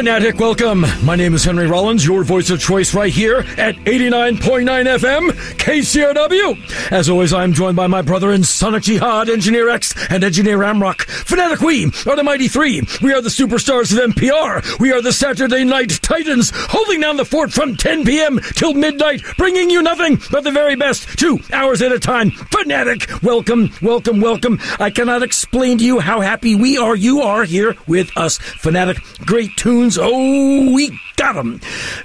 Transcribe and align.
Fanatic, 0.00 0.40
welcome. 0.40 0.86
My 1.02 1.14
name 1.14 1.34
is 1.34 1.44
Henry 1.44 1.66
Rollins, 1.66 2.06
your 2.06 2.24
voice 2.24 2.48
of 2.48 2.58
choice 2.58 2.94
right 2.94 3.12
here 3.12 3.40
at 3.58 3.76
89.9 3.84 4.64
FM, 4.64 5.30
KCRW. 5.58 6.90
As 6.90 7.10
always, 7.10 7.34
I'm 7.34 7.52
joined 7.52 7.76
by 7.76 7.86
my 7.86 8.00
brother 8.00 8.32
in 8.32 8.42
Sonic 8.42 8.84
Jihad, 8.84 9.28
Engineer 9.28 9.68
X, 9.68 9.94
and 10.08 10.24
Engineer 10.24 10.56
Amrock. 10.60 11.06
Fanatic, 11.30 11.60
we 11.60 11.84
are 12.08 12.16
the 12.16 12.24
Mighty 12.24 12.48
Three. 12.48 12.82
We 13.00 13.14
are 13.14 13.20
the 13.20 13.28
superstars 13.28 13.92
of 13.92 14.14
NPR. 14.16 14.80
We 14.80 14.90
are 14.90 15.00
the 15.00 15.12
Saturday 15.12 15.62
Night 15.62 15.90
Titans, 16.02 16.50
holding 16.52 17.02
down 17.02 17.18
the 17.18 17.24
fort 17.24 17.52
from 17.52 17.76
10 17.76 18.04
p.m. 18.04 18.40
till 18.56 18.74
midnight, 18.74 19.22
bringing 19.38 19.70
you 19.70 19.80
nothing 19.80 20.20
but 20.32 20.42
the 20.42 20.50
very 20.50 20.74
best, 20.74 21.16
two 21.20 21.38
hours 21.52 21.82
at 21.82 21.92
a 21.92 22.00
time. 22.00 22.32
Fanatic, 22.32 23.08
welcome, 23.22 23.70
welcome, 23.80 24.20
welcome. 24.20 24.58
I 24.80 24.90
cannot 24.90 25.22
explain 25.22 25.78
to 25.78 25.84
you 25.84 26.00
how 26.00 26.20
happy 26.20 26.56
we 26.56 26.76
are 26.76 26.96
you 26.96 27.20
are 27.20 27.44
here 27.44 27.76
with 27.86 28.10
us. 28.16 28.38
Fanatic, 28.38 29.00
great 29.24 29.56
tunes. 29.56 29.98
Oh, 30.00 30.72
we 30.72 30.98
got 31.20 31.34
them. 31.34 31.60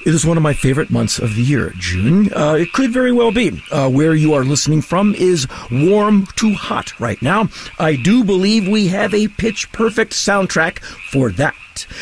It 0.06 0.14
is 0.14 0.26
one 0.26 0.36
of 0.36 0.44
my 0.44 0.54
favorite 0.54 0.90
months 0.90 1.20
of 1.20 1.36
the 1.36 1.42
year, 1.42 1.72
June. 1.78 2.34
Uh, 2.34 2.56
it 2.60 2.74
could 2.74 2.92
very 2.92 3.14
well 3.14 3.32
be. 3.32 3.64
Uh, 3.72 3.90
where 3.90 4.14
you 4.14 4.34
are 4.34 4.44
listening 4.44 4.82
from 4.82 5.16
is 5.16 5.48
warm 5.72 6.26
to 6.36 6.54
hot 6.54 7.00
right 7.00 7.22
now. 7.22 7.48
I 7.80 7.96
do 7.96 8.26
believe 8.26 8.68
we 8.68 8.90
have 8.90 9.14
a 9.14 9.30
pitch 9.30 9.72
perfect 9.72 10.12
soundtrack 10.12 10.80
for 10.80 11.32
that. 11.32 11.56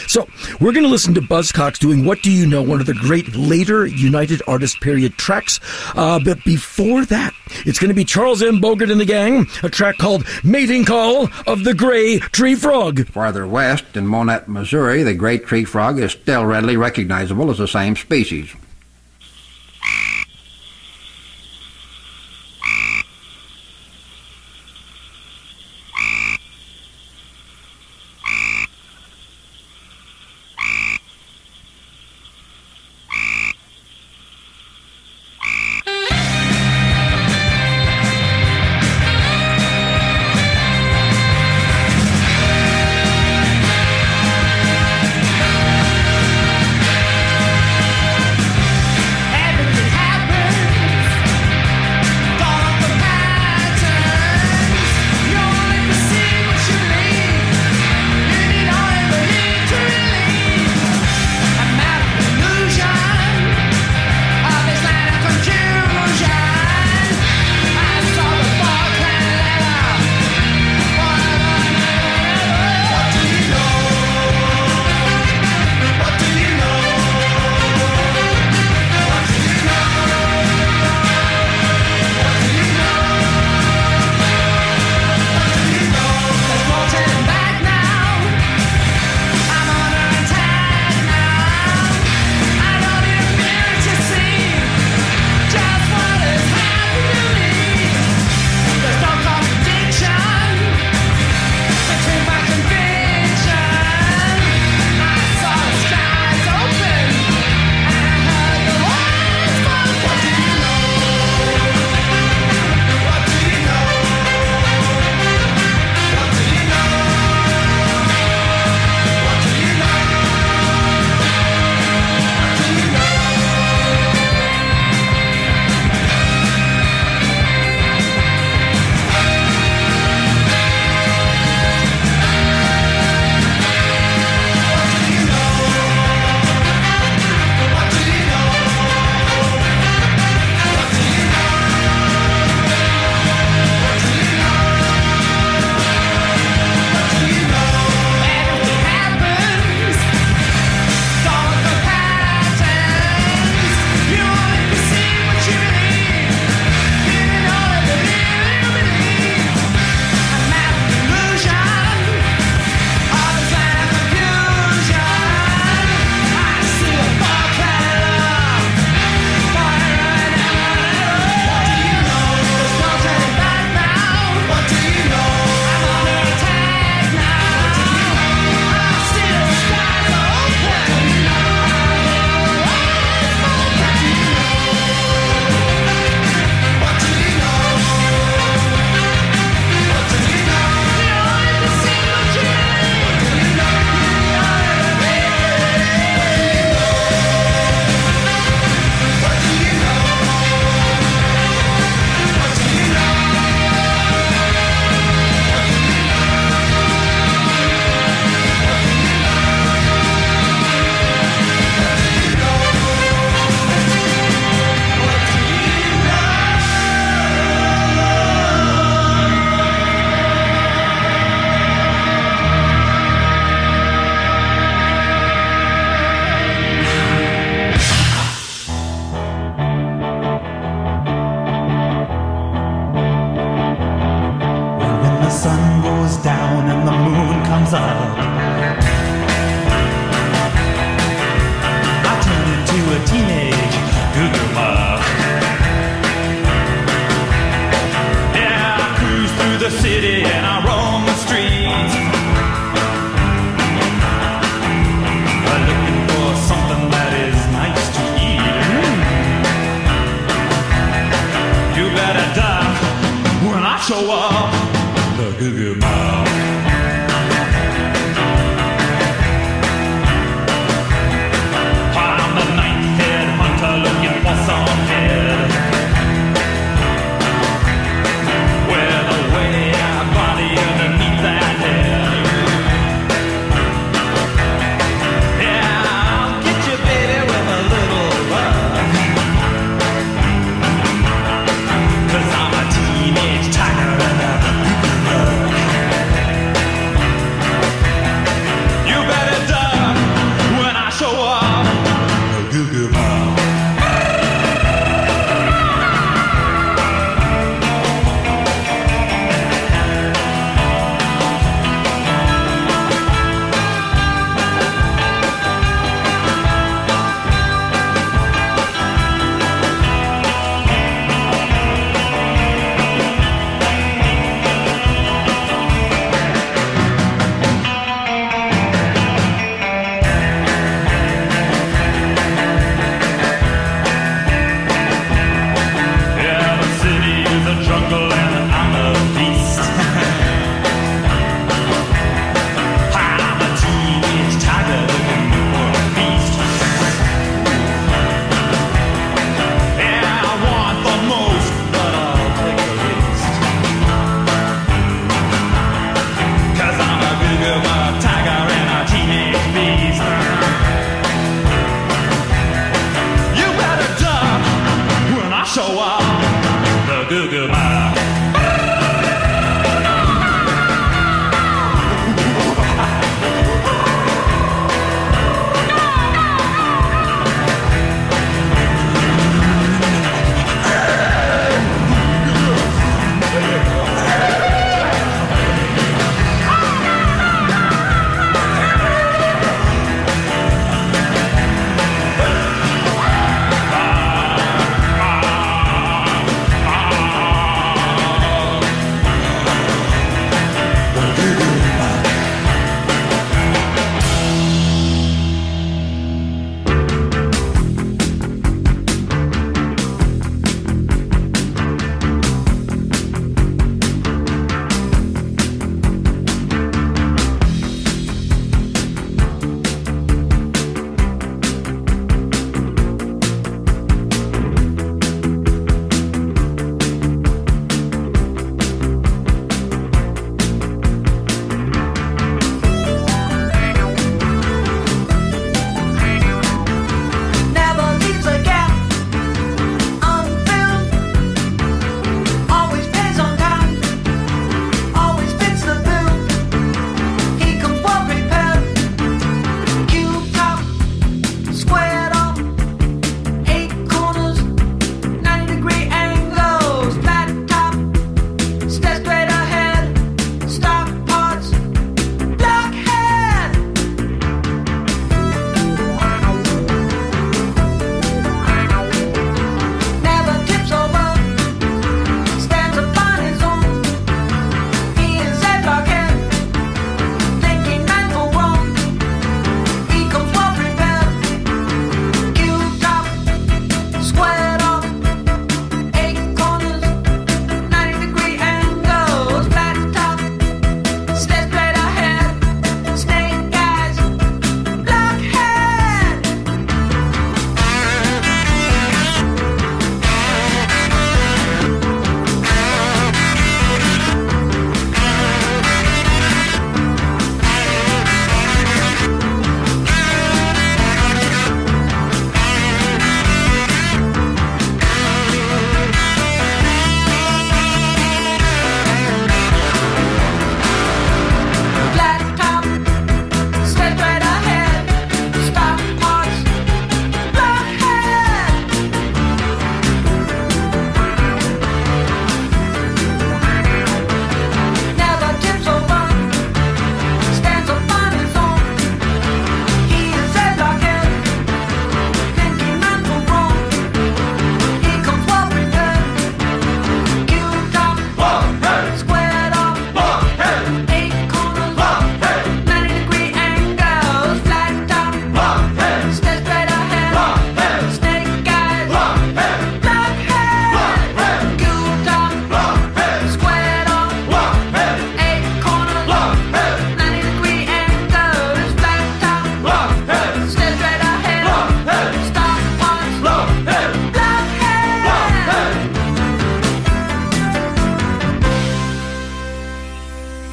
So 0.07 0.27
we're 0.59 0.73
going 0.73 0.83
to 0.83 0.89
listen 0.89 1.13
to 1.15 1.21
Buzzcocks 1.21 1.79
doing 1.79 2.05
"What 2.05 2.21
Do 2.21 2.31
You 2.31 2.45
Know," 2.45 2.61
one 2.61 2.79
of 2.79 2.85
the 2.85 2.93
great 2.93 3.35
later 3.35 3.85
United 3.85 4.41
Artist 4.47 4.79
period 4.81 5.17
tracks. 5.17 5.59
Uh, 5.95 6.19
but 6.23 6.43
before 6.43 7.05
that, 7.05 7.33
it's 7.65 7.79
going 7.79 7.89
to 7.89 7.95
be 7.95 8.05
Charles 8.05 8.41
M. 8.41 8.59
Bogert 8.59 8.91
and 8.91 8.99
the 8.99 9.05
Gang, 9.05 9.47
a 9.63 9.69
track 9.69 9.97
called 9.97 10.25
"Mating 10.43 10.85
Call 10.85 11.29
of 11.47 11.63
the 11.63 11.73
Gray 11.73 12.19
Tree 12.19 12.55
Frog." 12.55 13.07
Farther 13.07 13.47
west 13.47 13.95
in 13.95 14.07
Monett, 14.07 14.47
Missouri, 14.47 15.03
the 15.03 15.13
great 15.13 15.45
tree 15.45 15.65
frog 15.65 15.99
is 15.99 16.11
still 16.11 16.45
readily 16.45 16.77
recognizable 16.77 17.49
as 17.49 17.57
the 17.57 17.67
same 17.67 17.95
species. 17.95 18.53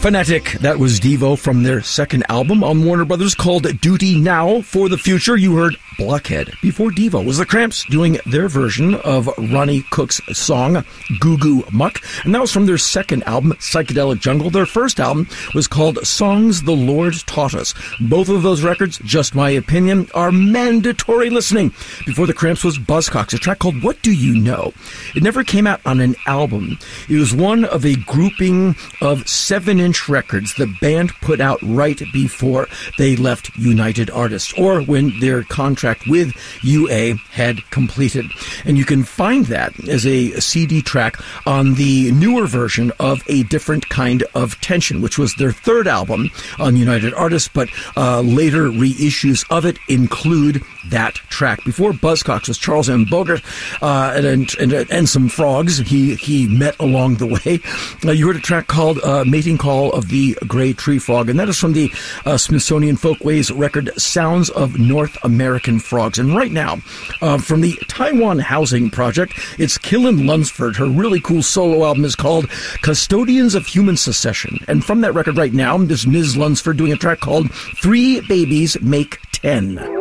Fanatic, 0.00 0.52
that 0.60 0.78
was 0.78 0.98
Devo 0.98 1.38
from 1.38 1.62
their 1.62 1.82
second 1.82 2.24
album 2.30 2.64
on 2.64 2.86
Warner 2.86 3.04
Brothers 3.04 3.34
called 3.34 3.80
Duty 3.82 4.18
Now 4.18 4.62
for 4.62 4.88
the 4.88 4.96
Future. 4.96 5.36
You 5.36 5.56
heard 5.56 5.76
Blockhead. 5.98 6.54
Before 6.62 6.90
Devo 6.90 7.22
was 7.22 7.36
the 7.36 7.44
Cramps 7.44 7.84
doing 7.84 8.18
their 8.24 8.48
version 8.48 8.94
of 8.94 9.28
Ronnie 9.36 9.84
Cook's 9.90 10.22
song 10.32 10.82
Goo 11.20 11.36
Goo 11.36 11.62
Muck, 11.70 12.00
and 12.24 12.34
that 12.34 12.40
was 12.40 12.50
from 12.50 12.64
their 12.64 12.78
second 12.78 13.24
album, 13.24 13.52
Psychedelic 13.58 14.20
Jungle. 14.20 14.48
Their 14.48 14.64
first 14.64 14.98
album 14.98 15.28
was 15.54 15.66
called 15.66 15.98
Songs 16.06 16.62
the 16.62 16.72
Lord 16.72 17.12
Taught 17.26 17.52
Us. 17.52 17.74
Both 18.00 18.30
of 18.30 18.42
those 18.42 18.62
records, 18.62 18.98
just 19.04 19.34
my 19.34 19.50
opinion, 19.50 20.08
are 20.14 20.32
mandatory 20.32 21.28
listening. 21.28 21.74
Before 22.06 22.26
the 22.26 22.32
Cramps 22.32 22.64
was 22.64 22.78
Buzzcocks, 22.78 23.34
a 23.34 23.38
track 23.38 23.58
called 23.58 23.82
What 23.82 24.00
Do 24.00 24.12
You 24.12 24.40
Know? 24.40 24.72
It 25.14 25.22
never 25.22 25.44
came 25.44 25.66
out 25.66 25.82
on 25.84 26.00
an 26.00 26.16
album. 26.26 26.78
It 27.10 27.16
was 27.16 27.34
one 27.34 27.66
of 27.66 27.84
a 27.84 27.96
grouping 27.96 28.74
of 29.02 29.28
seven 29.28 29.78
records 30.08 30.54
the 30.54 30.72
band 30.80 31.12
put 31.20 31.40
out 31.40 31.58
right 31.62 32.00
before 32.12 32.68
they 32.98 33.16
left 33.16 33.56
United 33.56 34.10
Artists 34.10 34.52
or 34.58 34.82
when 34.82 35.18
their 35.20 35.42
contract 35.42 36.06
with 36.06 36.32
UA 36.62 37.14
had 37.32 37.68
completed. 37.70 38.26
And 38.64 38.76
you 38.76 38.84
can 38.84 39.04
find 39.04 39.46
that 39.46 39.88
as 39.88 40.06
a 40.06 40.38
CD 40.40 40.82
track 40.82 41.16
on 41.46 41.74
the 41.74 42.12
newer 42.12 42.46
version 42.46 42.92
of 42.98 43.22
A 43.28 43.42
Different 43.44 43.88
Kind 43.88 44.24
of 44.34 44.60
Tension, 44.60 45.00
which 45.00 45.18
was 45.18 45.34
their 45.34 45.52
third 45.52 45.88
album 45.88 46.30
on 46.58 46.76
United 46.76 47.14
Artists, 47.14 47.48
but 47.48 47.68
uh, 47.96 48.20
later 48.20 48.68
reissues 48.68 49.44
of 49.50 49.64
it 49.64 49.78
include 49.88 50.62
that 50.88 51.14
track. 51.14 51.64
Before 51.64 51.92
Buzzcocks 51.92 52.48
was 52.48 52.58
Charles 52.58 52.90
M. 52.90 53.04
Bogert 53.06 53.42
uh, 53.82 54.12
and, 54.16 54.54
and, 54.58 54.72
and, 54.90 55.08
some 55.08 55.28
frogs 55.28 55.78
he, 55.78 56.14
he 56.14 56.46
met 56.46 56.78
along 56.78 57.16
the 57.16 57.26
way. 57.26 57.60
Uh, 58.04 58.12
you 58.12 58.26
heard 58.26 58.36
a 58.36 58.40
track 58.40 58.66
called 58.66 58.98
uh, 59.02 59.24
Mating 59.24 59.58
Call 59.58 59.79
of 59.88 60.08
the 60.08 60.36
Gray 60.46 60.74
Tree 60.74 60.98
Frog, 60.98 61.30
and 61.30 61.40
that 61.40 61.48
is 61.48 61.58
from 61.58 61.72
the 61.72 61.90
uh, 62.26 62.36
Smithsonian 62.36 62.96
Folkways 62.96 63.50
record 63.50 63.90
Sounds 63.98 64.50
of 64.50 64.78
North 64.78 65.16
American 65.24 65.80
Frogs. 65.80 66.18
And 66.18 66.36
right 66.36 66.52
now, 66.52 66.78
uh, 67.22 67.38
from 67.38 67.62
the 67.62 67.78
Taiwan 67.88 68.38
Housing 68.38 68.90
Project, 68.90 69.32
it's 69.58 69.78
Kellen 69.78 70.26
Lunsford. 70.26 70.76
Her 70.76 70.86
really 70.86 71.20
cool 71.20 71.42
solo 71.42 71.86
album 71.86 72.04
is 72.04 72.14
called 72.14 72.50
Custodians 72.82 73.54
of 73.54 73.66
Human 73.66 73.96
Secession. 73.96 74.58
And 74.68 74.84
from 74.84 75.00
that 75.00 75.14
record 75.14 75.38
right 75.38 75.54
now, 75.54 75.78
there's 75.78 76.06
Ms. 76.06 76.36
Lunsford 76.36 76.76
doing 76.76 76.92
a 76.92 76.96
track 76.96 77.20
called 77.20 77.50
Three 77.52 78.20
Babies 78.20 78.80
Make 78.82 79.18
Ten. 79.32 79.99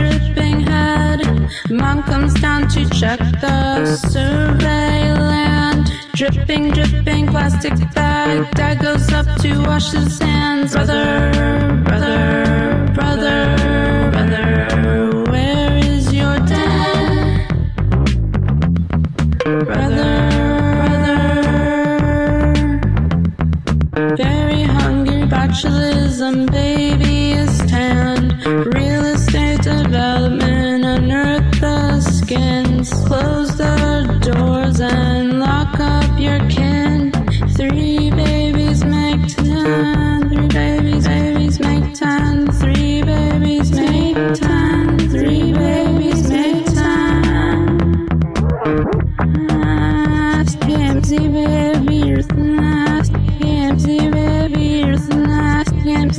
Dripping 0.00 0.60
head. 0.60 1.20
Mom 1.70 2.02
comes 2.02 2.32
down 2.40 2.68
to 2.68 2.88
check 3.00 3.18
the 3.44 3.86
surveillance. 4.14 5.90
Dripping, 6.14 6.64
dripping 6.76 7.26
plastic 7.28 7.74
bag. 7.94 8.50
Dad 8.54 8.80
goes 8.80 9.12
up 9.12 9.26
to 9.42 9.50
wash 9.68 9.92
his 9.92 10.18
hands. 10.18 10.72
Brother, 10.74 11.30
brother, 11.84 12.90
brother, 12.94 13.40
brother, 14.12 14.46
where 15.30 15.76
is 15.78 16.12
your 16.12 16.36
dad? 16.54 17.48
Brother, 19.70 20.12
brother, 20.80 21.18
very 24.16 24.62
hungry 24.62 25.22
botulism, 25.32 25.89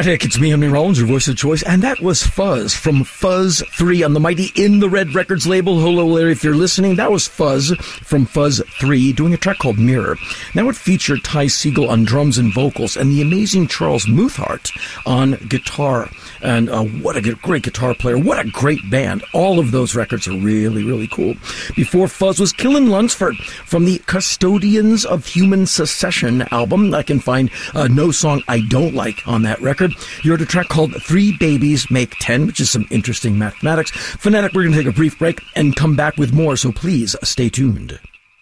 Fanatic, 0.00 0.24
it's 0.24 0.40
me, 0.40 0.48
Henry 0.48 0.68
Rollins, 0.68 0.98
your 0.98 1.06
voice 1.06 1.28
of 1.28 1.36
choice, 1.36 1.62
and 1.62 1.82
that 1.82 2.00
was 2.00 2.22
Fuzz 2.22 2.72
from 2.72 3.04
Fuzz 3.04 3.62
3 3.74 4.02
on 4.02 4.14
the 4.14 4.20
mighty 4.20 4.50
In 4.54 4.80
the 4.80 4.88
Red 4.88 5.14
Records 5.14 5.46
label. 5.46 5.78
Hello, 5.78 6.06
Larry, 6.06 6.32
if 6.32 6.42
you're 6.42 6.54
listening. 6.54 6.96
That 6.96 7.12
was 7.12 7.28
Fuzz 7.28 7.74
from 8.02 8.24
Fuzz 8.24 8.62
3 8.80 9.12
doing 9.12 9.34
a 9.34 9.36
track 9.36 9.58
called 9.58 9.78
Mirror. 9.78 10.16
Now 10.54 10.70
it 10.70 10.76
featured 10.76 11.22
Ty 11.22 11.46
Segall 11.46 11.90
on 11.90 12.04
drums 12.04 12.38
and 12.38 12.50
vocals 12.50 12.96
and 12.96 13.10
the 13.10 13.20
amazing 13.20 13.66
Charles 13.66 14.06
Moothart 14.06 14.74
on 15.06 15.32
guitar. 15.48 16.08
And 16.40 16.70
uh, 16.70 16.84
what 16.84 17.18
a 17.18 17.34
great 17.34 17.64
guitar 17.64 17.94
player. 17.94 18.16
What 18.16 18.38
a 18.38 18.48
great 18.48 18.90
band. 18.90 19.22
All 19.34 19.58
of 19.58 19.70
those 19.70 19.94
records 19.94 20.26
are 20.26 20.38
really, 20.38 20.82
really 20.82 21.08
cool. 21.08 21.34
Before 21.76 22.08
Fuzz 22.08 22.40
was 22.40 22.54
Kellen 22.54 22.88
Lunsford 22.88 23.36
from 23.66 23.84
the 23.84 23.98
Custodians 24.06 25.04
of 25.04 25.26
Human 25.26 25.66
Secession 25.66 26.40
album. 26.50 26.94
I 26.94 27.02
can 27.02 27.20
find 27.20 27.50
uh, 27.74 27.86
no 27.88 28.10
song 28.10 28.42
I 28.48 28.62
don't 28.62 28.94
like 28.94 29.28
on 29.28 29.42
that 29.42 29.60
record 29.60 29.89
record. 29.90 30.24
You 30.24 30.30
heard 30.32 30.40
a 30.40 30.46
track 30.46 30.68
called 30.68 31.02
Three 31.02 31.36
Babies 31.36 31.90
Make 31.90 32.16
Ten, 32.20 32.46
which 32.46 32.60
is 32.60 32.70
some 32.70 32.86
interesting 32.90 33.38
mathematics. 33.38 33.90
Fanatic, 33.90 34.52
we're 34.52 34.62
going 34.62 34.72
to 34.74 34.78
take 34.82 34.92
a 34.92 34.96
brief 34.96 35.18
break 35.18 35.42
and 35.54 35.76
come 35.76 35.96
back 35.96 36.16
with 36.16 36.32
more, 36.32 36.56
so 36.56 36.72
please 36.72 37.16
stay 37.22 37.48
tuned. 37.48 37.98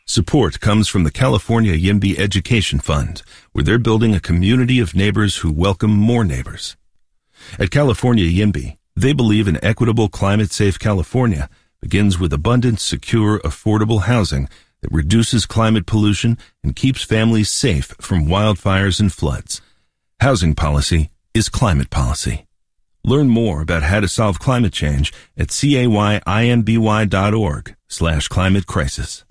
Support 0.07 0.61
comes 0.61 0.89
from 0.89 1.05
the 1.05 1.11
California 1.11 1.75
Yimby 1.77 2.19
Education 2.19 2.79
Fund, 2.79 3.23
where 3.53 3.63
they're 3.63 3.79
building 3.79 4.15
a 4.15 4.21
community 4.21 4.81
of 4.81 4.95
neighbors 4.95 5.39
who 5.39 5.53
welcome 5.53 5.91
more 5.91 6.25
neighbors. 6.25 6.77
At 7.59 7.71
California 7.71 8.25
Yimby, 8.25 8.79
they 8.97 9.13
believe 9.13 9.47
an 9.47 9.59
equitable, 9.63 10.09
climate-safe 10.09 10.79
California 10.79 11.51
begins 11.81 12.19
with 12.19 12.33
abundant, 12.33 12.81
secure, 12.81 13.39
affordable 13.41 14.03
housing 14.03 14.49
that 14.81 14.91
reduces 14.91 15.47
climate 15.47 15.87
pollution 15.87 16.39
and 16.65 16.75
keeps 16.75 17.05
families 17.05 17.51
safe 17.51 17.95
from 18.01 18.27
wildfires 18.27 18.99
and 18.99 19.13
floods. 19.13 19.61
Housing 20.21 20.55
policy 20.55 21.11
is 21.35 21.49
climate 21.49 21.91
policy. 21.91 22.47
Learn 23.05 23.29
more 23.29 23.63
about 23.63 23.85
how 23.85 24.01
to 24.01 24.09
solve 24.09 24.39
climate 24.39 24.73
change 24.73 25.13
at 25.37 25.49
cayimby.org 25.49 26.27
slash 27.89 28.29
climate 28.29 28.67
crisis. 28.67 29.25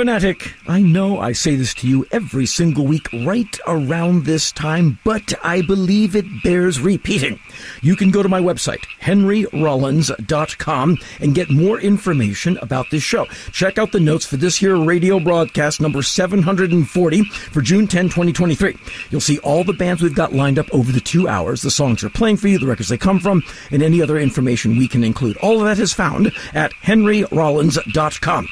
Fanatic, 0.00 0.54
I 0.66 0.80
know 0.80 1.20
I 1.20 1.32
say 1.32 1.56
this 1.56 1.74
to 1.74 1.86
you 1.86 2.06
every 2.10 2.46
single 2.46 2.86
week 2.86 3.06
right 3.26 3.60
around 3.66 4.24
this 4.24 4.50
time, 4.50 4.98
but 5.04 5.34
I 5.44 5.60
believe 5.60 6.16
it 6.16 6.24
bears 6.42 6.80
repeating. 6.80 7.38
You 7.82 7.96
can 7.96 8.10
go 8.10 8.22
to 8.22 8.28
my 8.30 8.40
website, 8.40 8.82
henryrollins.com, 9.02 10.98
and 11.20 11.34
get 11.34 11.50
more 11.50 11.78
information 11.78 12.56
about 12.62 12.86
this 12.90 13.02
show. 13.02 13.26
Check 13.52 13.76
out 13.76 13.92
the 13.92 14.00
notes 14.00 14.24
for 14.24 14.38
this 14.38 14.56
here 14.56 14.74
radio 14.82 15.20
broadcast 15.20 15.82
number 15.82 16.00
740 16.00 17.24
for 17.24 17.60
June 17.60 17.86
10, 17.86 18.06
2023. 18.06 18.78
You'll 19.10 19.20
see 19.20 19.38
all 19.40 19.64
the 19.64 19.74
bands 19.74 20.00
we've 20.00 20.14
got 20.14 20.32
lined 20.32 20.58
up 20.58 20.72
over 20.72 20.90
the 20.92 21.00
two 21.00 21.28
hours, 21.28 21.60
the 21.60 21.70
songs 21.70 22.02
are 22.02 22.08
playing 22.08 22.38
for 22.38 22.48
you, 22.48 22.58
the 22.58 22.66
records 22.66 22.88
they 22.88 22.96
come 22.96 23.20
from, 23.20 23.42
and 23.70 23.82
any 23.82 24.00
other 24.00 24.16
information 24.16 24.78
we 24.78 24.88
can 24.88 25.04
include. 25.04 25.36
All 25.42 25.58
of 25.58 25.66
that 25.66 25.78
is 25.78 25.92
found 25.92 26.32
at 26.54 26.72
henryrollins.com. 26.84 28.48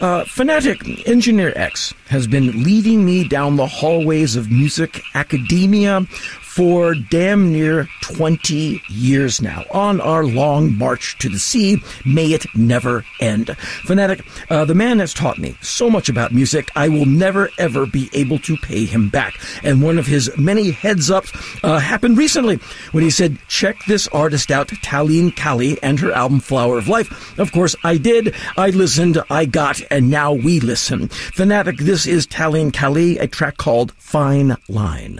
Uh, 0.00 0.24
Fanatic, 0.26 0.83
Engineer 1.06 1.52
X 1.56 1.94
has 2.08 2.26
been 2.26 2.62
leading 2.62 3.04
me 3.04 3.26
down 3.26 3.56
the 3.56 3.66
hallways 3.66 4.36
of 4.36 4.50
music 4.50 5.02
academia 5.14 6.06
for 6.54 6.94
damn 6.94 7.50
near 7.50 7.88
20 8.02 8.80
years 8.88 9.42
now 9.42 9.64
on 9.72 10.00
our 10.00 10.24
long 10.24 10.72
march 10.78 11.18
to 11.18 11.28
the 11.28 11.38
sea. 11.38 11.82
May 12.06 12.26
it 12.26 12.46
never 12.54 13.04
end. 13.18 13.56
Fanatic, 13.58 14.24
uh, 14.50 14.64
the 14.64 14.74
man 14.74 15.00
has 15.00 15.12
taught 15.12 15.38
me 15.38 15.56
so 15.62 15.90
much 15.90 16.08
about 16.08 16.32
music, 16.32 16.70
I 16.76 16.88
will 16.88 17.06
never 17.06 17.50
ever 17.58 17.86
be 17.86 18.08
able 18.12 18.38
to 18.40 18.56
pay 18.56 18.84
him 18.84 19.08
back. 19.08 19.34
And 19.64 19.82
one 19.82 19.98
of 19.98 20.06
his 20.06 20.30
many 20.38 20.70
heads 20.70 21.10
ups 21.10 21.32
uh, 21.64 21.80
happened 21.80 22.18
recently 22.18 22.60
when 22.92 23.02
he 23.02 23.10
said, 23.10 23.36
check 23.48 23.76
this 23.88 24.06
artist 24.08 24.52
out, 24.52 24.68
Taleen 24.68 25.34
Kali, 25.34 25.82
and 25.82 25.98
her 25.98 26.12
album 26.12 26.38
Flower 26.38 26.78
of 26.78 26.86
Life. 26.86 27.36
Of 27.36 27.50
course, 27.50 27.74
I 27.82 27.96
did. 27.96 28.32
I 28.56 28.70
listened, 28.70 29.20
I 29.28 29.46
got, 29.46 29.80
and 29.90 30.08
now 30.08 30.32
we 30.32 30.60
listen. 30.60 31.08
Fanatic, 31.08 31.78
this 31.78 32.06
is 32.06 32.28
Taleen 32.28 32.72
Kali, 32.72 33.18
a 33.18 33.26
track 33.26 33.56
called 33.56 33.90
Fine 33.94 34.56
Line. 34.68 35.18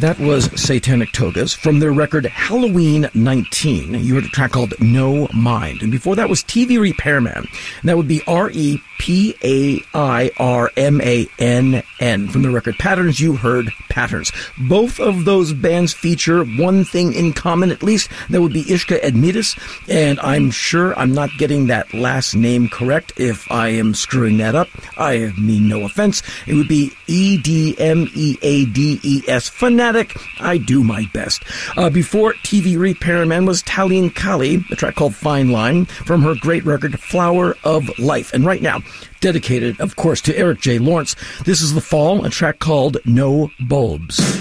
That 0.00 0.18
was 0.20 0.44
Satanic 0.60 1.10
Togas 1.10 1.52
from 1.52 1.80
their 1.80 1.92
record 1.92 2.26
Halloween 2.26 3.10
19. 3.14 3.94
You 3.94 4.14
heard 4.14 4.24
a 4.24 4.28
track 4.28 4.52
called 4.52 4.74
No 4.80 5.28
Mind. 5.34 5.82
And 5.82 5.90
before 5.90 6.14
that 6.14 6.28
was 6.28 6.44
TV 6.44 6.78
Repairman. 6.78 7.34
And 7.36 7.48
that 7.88 7.96
would 7.96 8.06
be 8.06 8.22
R 8.28 8.48
E 8.50 8.80
P 8.98 9.34
A 9.42 9.82
I 9.96 10.30
R 10.38 10.70
M 10.76 11.00
A 11.00 11.26
N 11.38 11.82
N. 11.98 12.28
From 12.28 12.42
the 12.42 12.50
record 12.50 12.76
Patterns, 12.78 13.18
you 13.18 13.36
heard 13.36 13.72
Patterns. 13.88 14.30
Both 14.68 15.00
of 15.00 15.24
those 15.24 15.52
bands 15.52 15.92
feature 15.92 16.44
one 16.44 16.84
thing 16.84 17.12
in 17.12 17.32
common, 17.32 17.70
at 17.70 17.82
least. 17.82 18.08
That 18.30 18.40
would 18.40 18.52
be 18.52 18.64
Ishka 18.64 19.02
Edmidas. 19.02 19.56
And 19.88 20.20
I'm 20.20 20.50
sure 20.50 20.96
I'm 20.98 21.12
not 21.12 21.30
getting 21.38 21.66
that 21.68 21.92
last 21.92 22.34
name 22.34 22.68
correct. 22.68 23.12
If 23.16 23.50
I 23.50 23.68
am 23.68 23.94
screwing 23.94 24.38
that 24.38 24.54
up, 24.54 24.68
I 24.98 25.32
mean 25.38 25.68
no 25.68 25.84
offense. 25.84 26.22
It 26.46 26.54
would 26.54 26.68
be 26.68 26.92
E 27.06 27.38
D 27.38 27.74
M 27.78 28.08
E 28.14 28.36
A 28.42 28.66
D 28.66 29.00
E 29.02 29.22
S. 29.28 29.48
Fanatic. 29.48 30.16
I 30.40 30.58
do 30.58 30.82
my 30.82 31.06
best. 31.12 31.42
Uh, 31.76 31.90
before 31.90 32.34
TV 32.34 32.78
Repairman 32.78 33.46
was 33.46 33.62
Taleen 33.62 34.14
Kali, 34.14 34.64
a 34.70 34.76
track 34.76 34.96
called 34.96 35.14
Fine 35.14 35.50
Line 35.50 35.84
from 35.86 36.22
her 36.22 36.34
great 36.34 36.64
record 36.64 36.98
Flower 37.00 37.56
of 37.64 37.98
Life. 37.98 38.32
And 38.32 38.44
right 38.44 38.62
now, 38.62 38.80
dedicated, 39.20 39.80
of 39.80 39.96
course, 39.96 40.20
to 40.22 40.36
Eric 40.38 40.60
J. 40.60 40.78
Lawrence. 40.78 41.16
This 41.44 41.60
is 41.60 41.74
The 41.74 41.80
Fall, 41.80 42.24
a 42.24 42.30
track 42.30 42.58
called 42.58 42.98
No 43.04 43.50
Bulbs. 43.60 44.37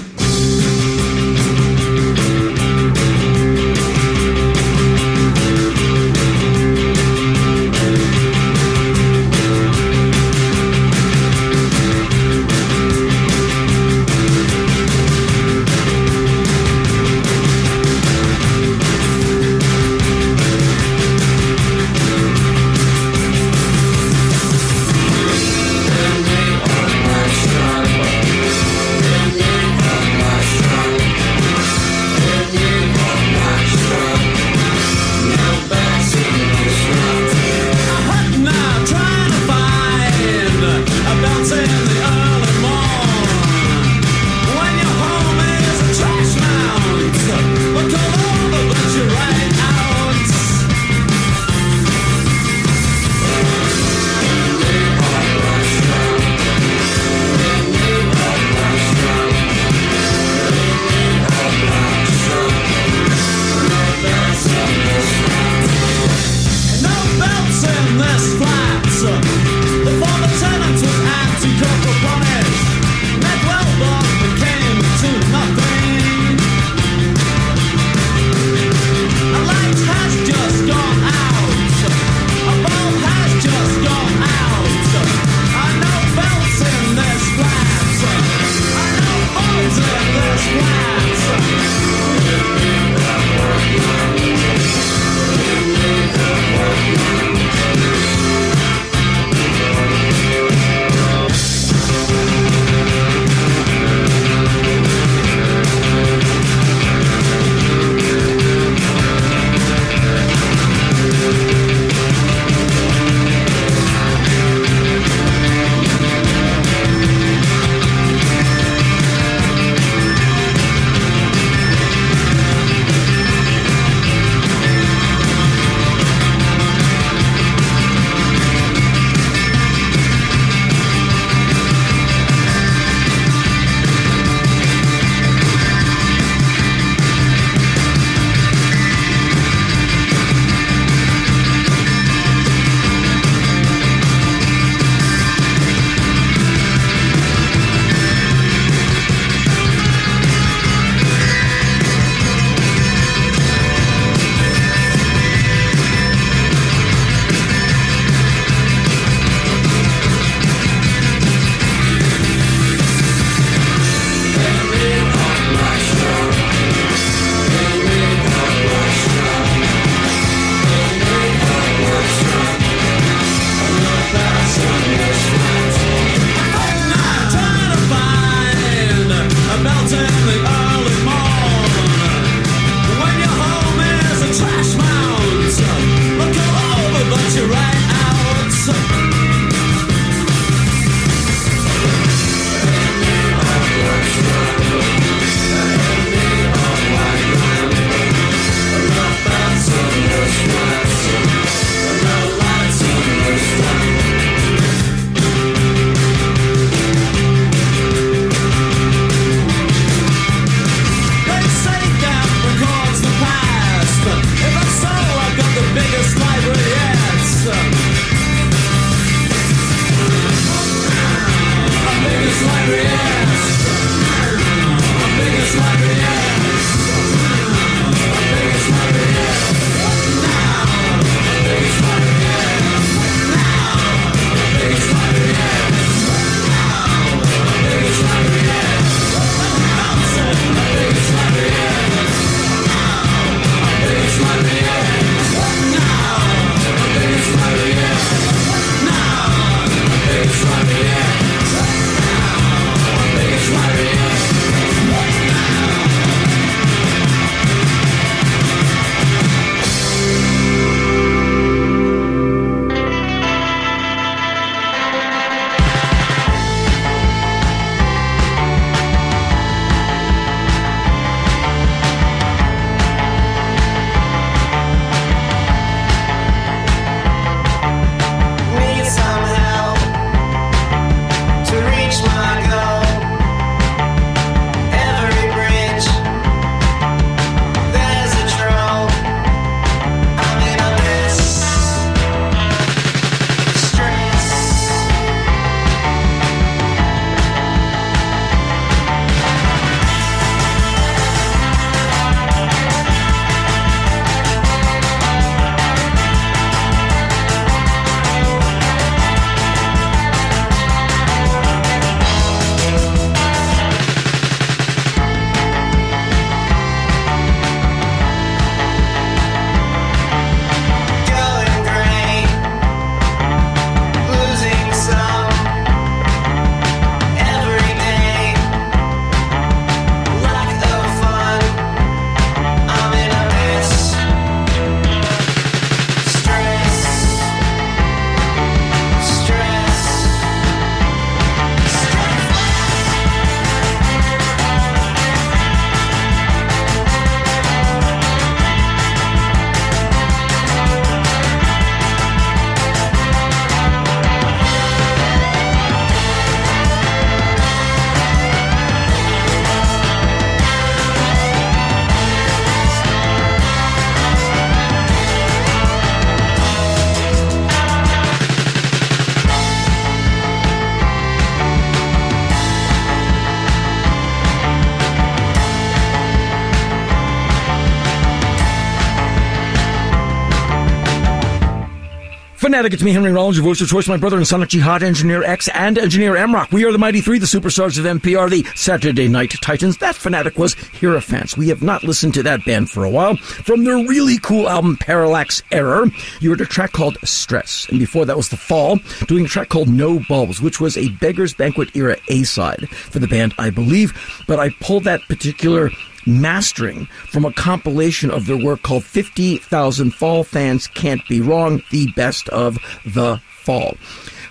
Fanatic, 382.58 382.74
it's 382.74 382.82
me, 382.82 382.92
Henry 382.92 383.12
Rollins, 383.12 383.38
your 383.38 383.44
voice 383.44 383.62
of 383.62 383.68
choice, 383.68 383.88
my 383.88 383.98
brother 383.98 384.18
and 384.18 384.28
Sonic 384.28 384.50
Jihad, 384.50 384.82
Engineer 384.82 385.22
X, 385.22 385.48
and 385.50 385.78
Engineer 385.78 386.16
Amrock. 386.16 386.52
We 386.52 386.66
are 386.66 386.72
the 386.72 386.80
Mighty 386.80 387.02
Three, 387.02 387.20
the 387.20 387.28
superstars 387.28 387.78
of 387.78 387.86
NPR, 387.86 388.32
the 388.32 388.48
Saturday 388.56 389.08
Night 389.08 389.36
Titans. 389.44 389.78
That 389.78 389.94
Fanatic 389.94 390.40
was 390.40 390.56
Hierophants. 390.56 391.38
We 391.38 391.50
have 391.50 391.62
not 391.62 391.84
listened 391.84 392.16
to 392.16 392.24
that 392.24 392.44
band 392.46 392.72
for 392.72 392.84
a 392.84 392.90
while. 392.90 393.16
From 393.18 393.64
their 393.64 393.76
really 393.76 394.18
cool 394.18 394.50
album, 394.50 394.76
Parallax 394.76 395.44
Error, 395.52 395.86
you 396.20 396.32
heard 396.32 396.42
a 396.42 396.48
track 396.48 396.72
called 396.72 396.98
Stress. 397.04 397.70
And 397.70 397.78
before 397.78 398.06
that 398.06 398.18
was 398.18 398.30
The 398.30 398.38
Fall, 398.38 398.80
doing 399.06 399.26
a 399.26 399.28
track 399.28 399.50
called 399.50 399.70
No 399.70 400.00
Bulbs, 400.10 400.42
which 400.42 400.60
was 400.60 400.80
a 400.80 400.90
Beggar's 400.90 401.36
Banquet 401.36 401.76
era 401.76 401.98
A-side 402.08 402.68
for 402.70 402.98
the 402.98 403.08
band, 403.08 403.36
I 403.38 403.52
believe. 403.52 403.94
But 404.26 404.40
I 404.40 404.50
pulled 404.62 404.86
that 404.86 405.08
particular 405.08 405.70
mastering 406.08 406.86
from 407.10 407.26
a 407.26 407.34
compilation 407.34 408.10
of 408.10 408.26
their 408.26 408.38
work 408.38 408.64
called 408.64 408.84
50,000 408.84 409.92
Fall 409.92 410.24
Fans 410.24 410.68
Can't 410.68 411.06
Be 411.08 411.22
Wrong, 411.22 411.62
the 411.72 411.92
best 411.92 412.30
of 412.30 412.58
the 412.86 413.22
fall. 413.30 413.76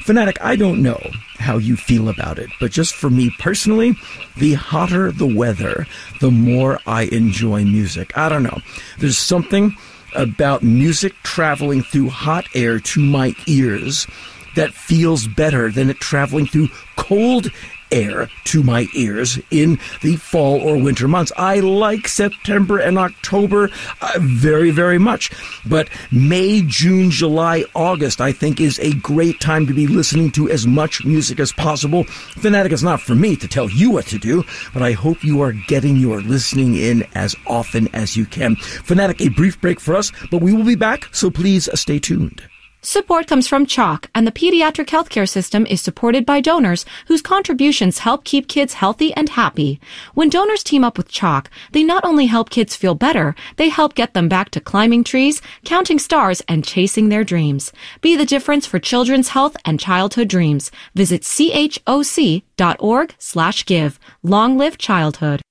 Fanatic, 0.01 0.39
I 0.41 0.57
don't 0.57 0.83
know 0.83 1.01
how 1.39 1.59
you 1.59 1.77
feel 1.77 2.09
about 2.09 2.39
it, 2.39 2.51
but 2.61 2.71
just 2.71 2.95
for 2.95 3.11
me 3.11 3.31
personally, 3.39 3.95
the 4.37 4.55
hotter 4.55 5.11
the 5.11 5.27
weather, 5.27 5.87
the 6.21 6.31
more 6.31 6.81
I 6.87 7.03
enjoy 7.03 7.65
music. 7.65 8.17
I 8.17 8.29
don't 8.29 8.45
know. 8.45 8.61
There's 8.99 9.19
something 9.19 9.77
about 10.15 10.63
music 10.63 11.13
traveling 11.25 11.83
through 11.83 12.09
hot 12.11 12.47
air 12.55 12.79
to 12.79 13.01
my 13.01 13.35
ears 13.47 14.07
that 14.55 14.73
feels 14.73 15.27
better 15.27 15.71
than 15.71 15.91
it 15.91 15.99
traveling 15.99 16.47
through 16.47 16.69
cold 16.97 17.51
air 17.91 18.29
to 18.45 18.63
my 18.63 18.87
ears 18.95 19.39
in 19.51 19.79
the 20.03 20.17
fall 20.17 20.61
or 20.61 20.83
winter 20.83 21.09
months. 21.09 21.33
I 21.37 21.61
like 21.61 22.09
September 22.09 22.79
and 22.79 22.99
October 22.99 23.71
uh, 24.01 24.13
very, 24.19 24.71
very 24.71 24.99
much. 24.99 25.31
But 25.67 25.89
May, 26.11 26.63
June, 26.63 27.11
July, 27.11 27.65
August, 27.75 28.21
I 28.21 28.33
think 28.33 28.61
is 28.61 28.79
a 28.81 28.95
great 28.95 29.41
time 29.41 29.67
to 29.67 29.75
be 29.75 29.87
listening 29.87 30.31
to 30.33 30.51
as 30.51 30.67
much 30.67 31.05
music 31.05 31.41
as 31.41 31.53
possible. 31.53 32.05
Fanatic 32.05 32.73
is 32.73 32.83
not 32.83 33.01
for 33.01 33.15
me 33.15 33.37
to 33.37 33.49
tell 33.49 33.71
you 33.71 33.91
what 33.91 34.07
to 34.07 34.19
do, 34.19 34.45
but 34.73 34.83
I 34.83 34.93
hope 34.93 35.25
you 35.25 35.43
are 35.43 35.53
getting 35.53 35.97
your 35.97 36.21
listening 36.21 36.77
in 36.77 37.07
as 37.15 37.35
often 37.47 37.89
as 37.95 38.17
you 38.17 38.27
can. 38.27 38.57
Fanatic, 38.57 39.21
a 39.21 39.29
brief 39.29 39.61
break 39.61 39.81
for 39.81 39.97
us, 39.97 40.13
but 40.31 40.43
we 40.43 40.53
will 40.53 40.65
be 40.65 40.75
back, 40.75 41.09
so 41.13 41.31
please 41.31 41.69
stay 41.79 41.99
tuned. 41.99 42.43
Support 42.89 43.27
comes 43.27 43.49
from 43.49 43.67
CHOC, 43.67 44.11
and 44.15 44.29
the 44.29 44.31
pediatric 44.31 44.87
healthcare 44.87 45.29
system 45.29 45.67
is 45.67 45.81
supported 45.81 46.25
by 46.25 46.41
donors 46.41 46.85
whose 47.09 47.21
contributions 47.21 47.99
help 47.99 48.23
keep 48.23 48.47
kids 48.47 48.75
healthy 48.75 49.13
and 49.15 49.29
happy. 49.29 49.81
When 50.15 50.31
donors 50.31 50.63
team 50.63 50.85
up 50.85 50.97
with 50.97 51.11
CHOC, 51.11 51.51
they 51.73 51.83
not 51.83 52.05
only 52.05 52.27
help 52.27 52.49
kids 52.49 52.77
feel 52.77 52.95
better, 52.95 53.35
they 53.57 53.71
help 53.71 53.97
get 53.97 54.15
them 54.15 54.29
back 54.29 54.51
to 54.51 54.61
climbing 54.61 55.03
trees, 55.03 55.43
counting 55.65 55.99
stars, 55.99 56.43
and 56.47 56.65
chasing 56.65 57.09
their 57.09 57.25
dreams. 57.25 57.73
Be 58.03 58.15
the 58.15 58.25
difference 58.25 58.67
for 58.67 58.79
children's 58.79 59.31
health 59.31 59.57
and 59.65 59.81
childhood 59.81 60.29
dreams. 60.29 60.71
Visit 60.95 61.23
choc.org 61.25 63.15
slash 63.19 63.67
give. 63.67 63.99
Long 64.23 64.57
live 64.57 64.79
childhood. 64.79 65.43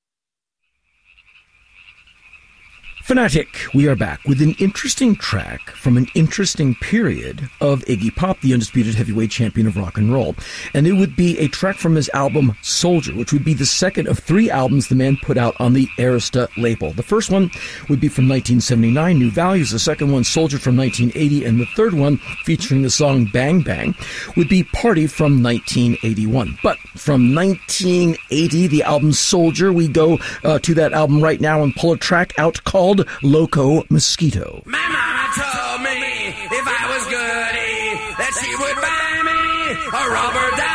Fanatic, 3.06 3.68
we 3.72 3.88
are 3.88 3.96
back 3.96 4.20
with 4.26 4.42
an 4.42 4.56
interesting 4.58 5.16
track 5.16 5.70
from 5.70 5.96
an 5.96 6.08
interesting 6.16 6.74
period 6.74 7.52
of 7.62 7.82
Iggy 7.82 8.16
Pop, 8.16 8.42
the 8.42 8.52
undisputed 8.52 8.96
heavyweight 8.96 9.30
champion 9.30 9.68
of 9.68 9.78
rock 9.78 10.00
and 10.00 10.12
roll. 10.12 10.36
And 10.74 10.88
it 10.88 10.94
would 10.94 11.16
be 11.16 11.38
a 11.38 11.48
track 11.48 11.76
from 11.76 11.94
his 11.94 12.10
album 12.16 12.58
Soldier, 12.64 13.14
which 13.14 13.32
would 13.32 13.46
be 13.46 13.54
the 13.54 13.64
second 13.64 14.08
of 14.08 14.18
three 14.18 14.50
albums 14.50 14.88
the 14.88 14.96
man 14.96 15.18
put 15.22 15.38
out 15.38 15.56
on 15.60 15.74
the 15.74 15.86
Arista 16.00 16.50
label. 16.58 16.94
The 16.94 17.04
first 17.04 17.30
one 17.30 17.52
would 17.90 18.00
be 18.00 18.08
from 18.08 18.28
1979, 18.28 19.20
New 19.20 19.30
Values. 19.30 19.70
The 19.70 19.78
second 19.78 20.12
one, 20.12 20.24
Soldier 20.24 20.58
from 20.58 20.76
1980. 20.76 21.46
And 21.46 21.60
the 21.60 21.68
third 21.76 21.94
one, 21.94 22.18
featuring 22.44 22.82
the 22.82 22.90
song 22.90 23.26
Bang 23.26 23.62
Bang, 23.62 23.94
would 24.36 24.50
be 24.50 24.64
Party 24.64 25.06
from 25.06 25.44
1981. 25.44 26.58
But 26.64 26.80
from 26.96 27.36
1980, 27.36 28.66
the 28.66 28.82
album 28.82 29.14
Soldier, 29.14 29.72
we 29.72 29.88
go 29.88 30.18
uh, 30.44 30.58
to 30.58 30.74
that 30.74 30.94
album 30.94 31.22
right 31.22 31.40
now 31.40 31.62
and 31.62 31.76
pull 31.76 31.92
a 31.92 31.98
track 31.98 32.34
out 32.40 32.64
called 32.64 32.95
Loco 33.24 33.84
Mosquito. 33.90 34.62
My 34.66 34.78
mama 34.78 35.26
told 35.36 35.82
me 35.82 36.30
if 36.52 36.66
I 36.68 36.84
was 36.92 37.04
goody 37.06 38.00
that 38.20 38.32
she 38.40 38.52
would 38.56 38.78
buy 38.82 39.24
me 39.24 39.76
a 39.92 40.10
rubber. 40.10 40.75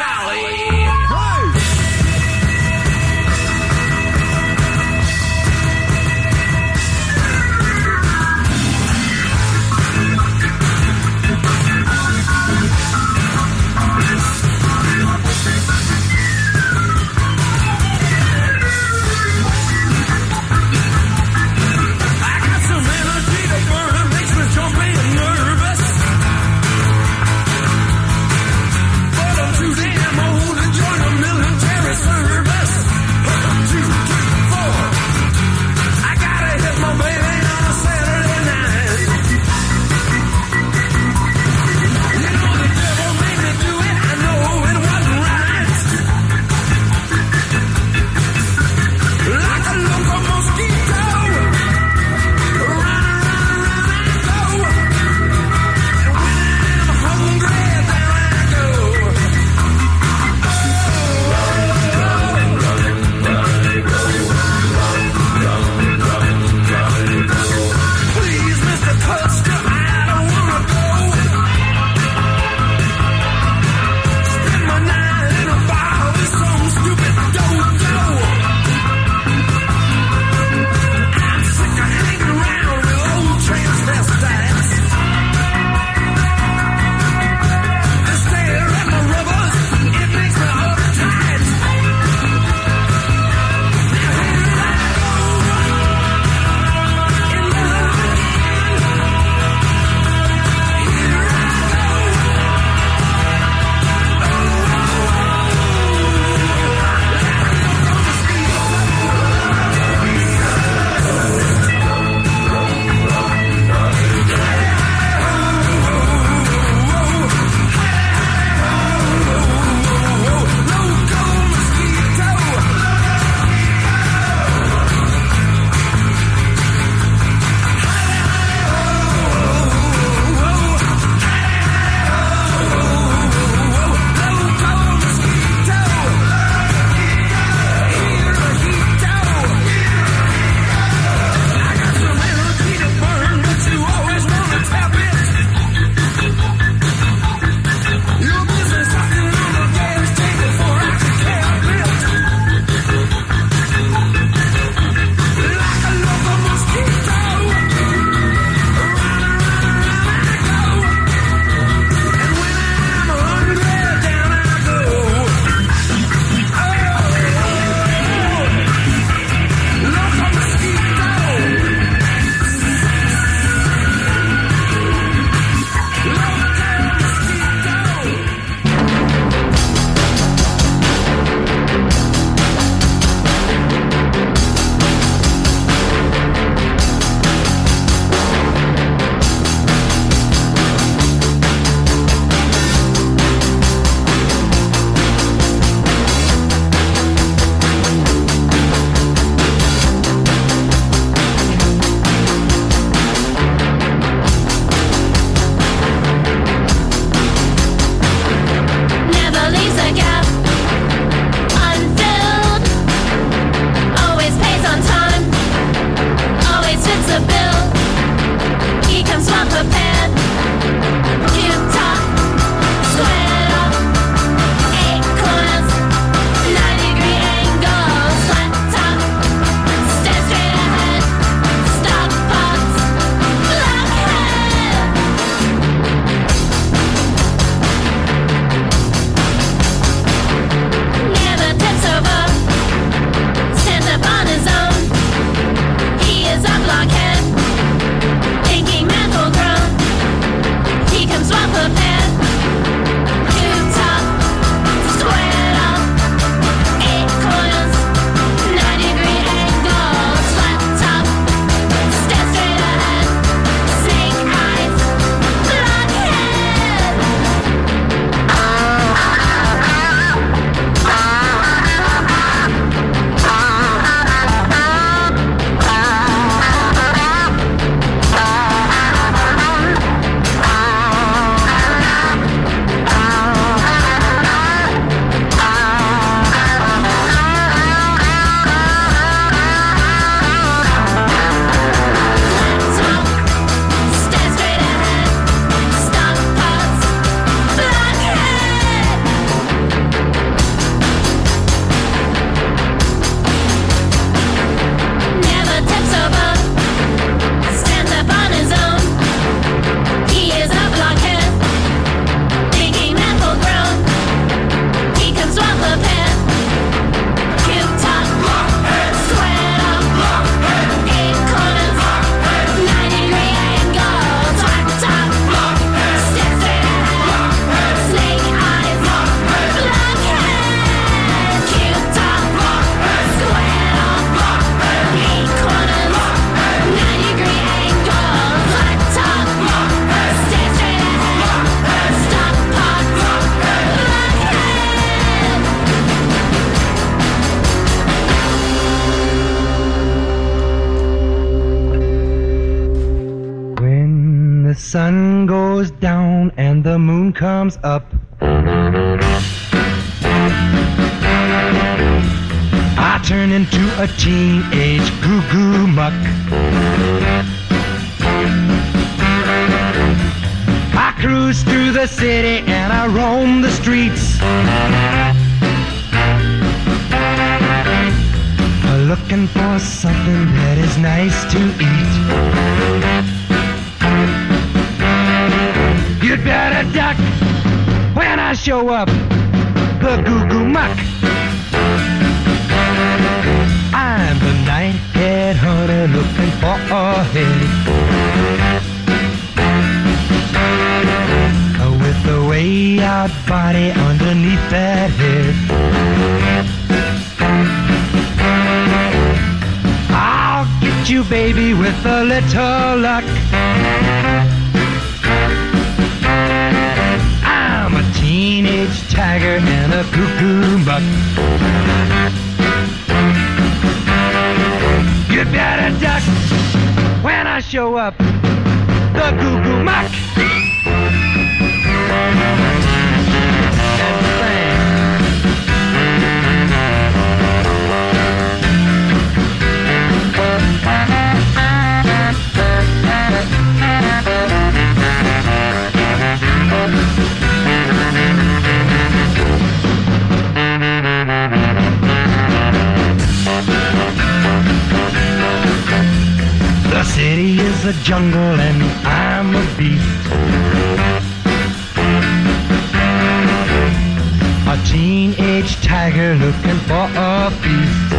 Teenage 464.66 465.60
tiger 465.62 466.14
looking 466.14 466.58
for 466.68 466.88
a 466.94 467.30
feast. 467.30 467.92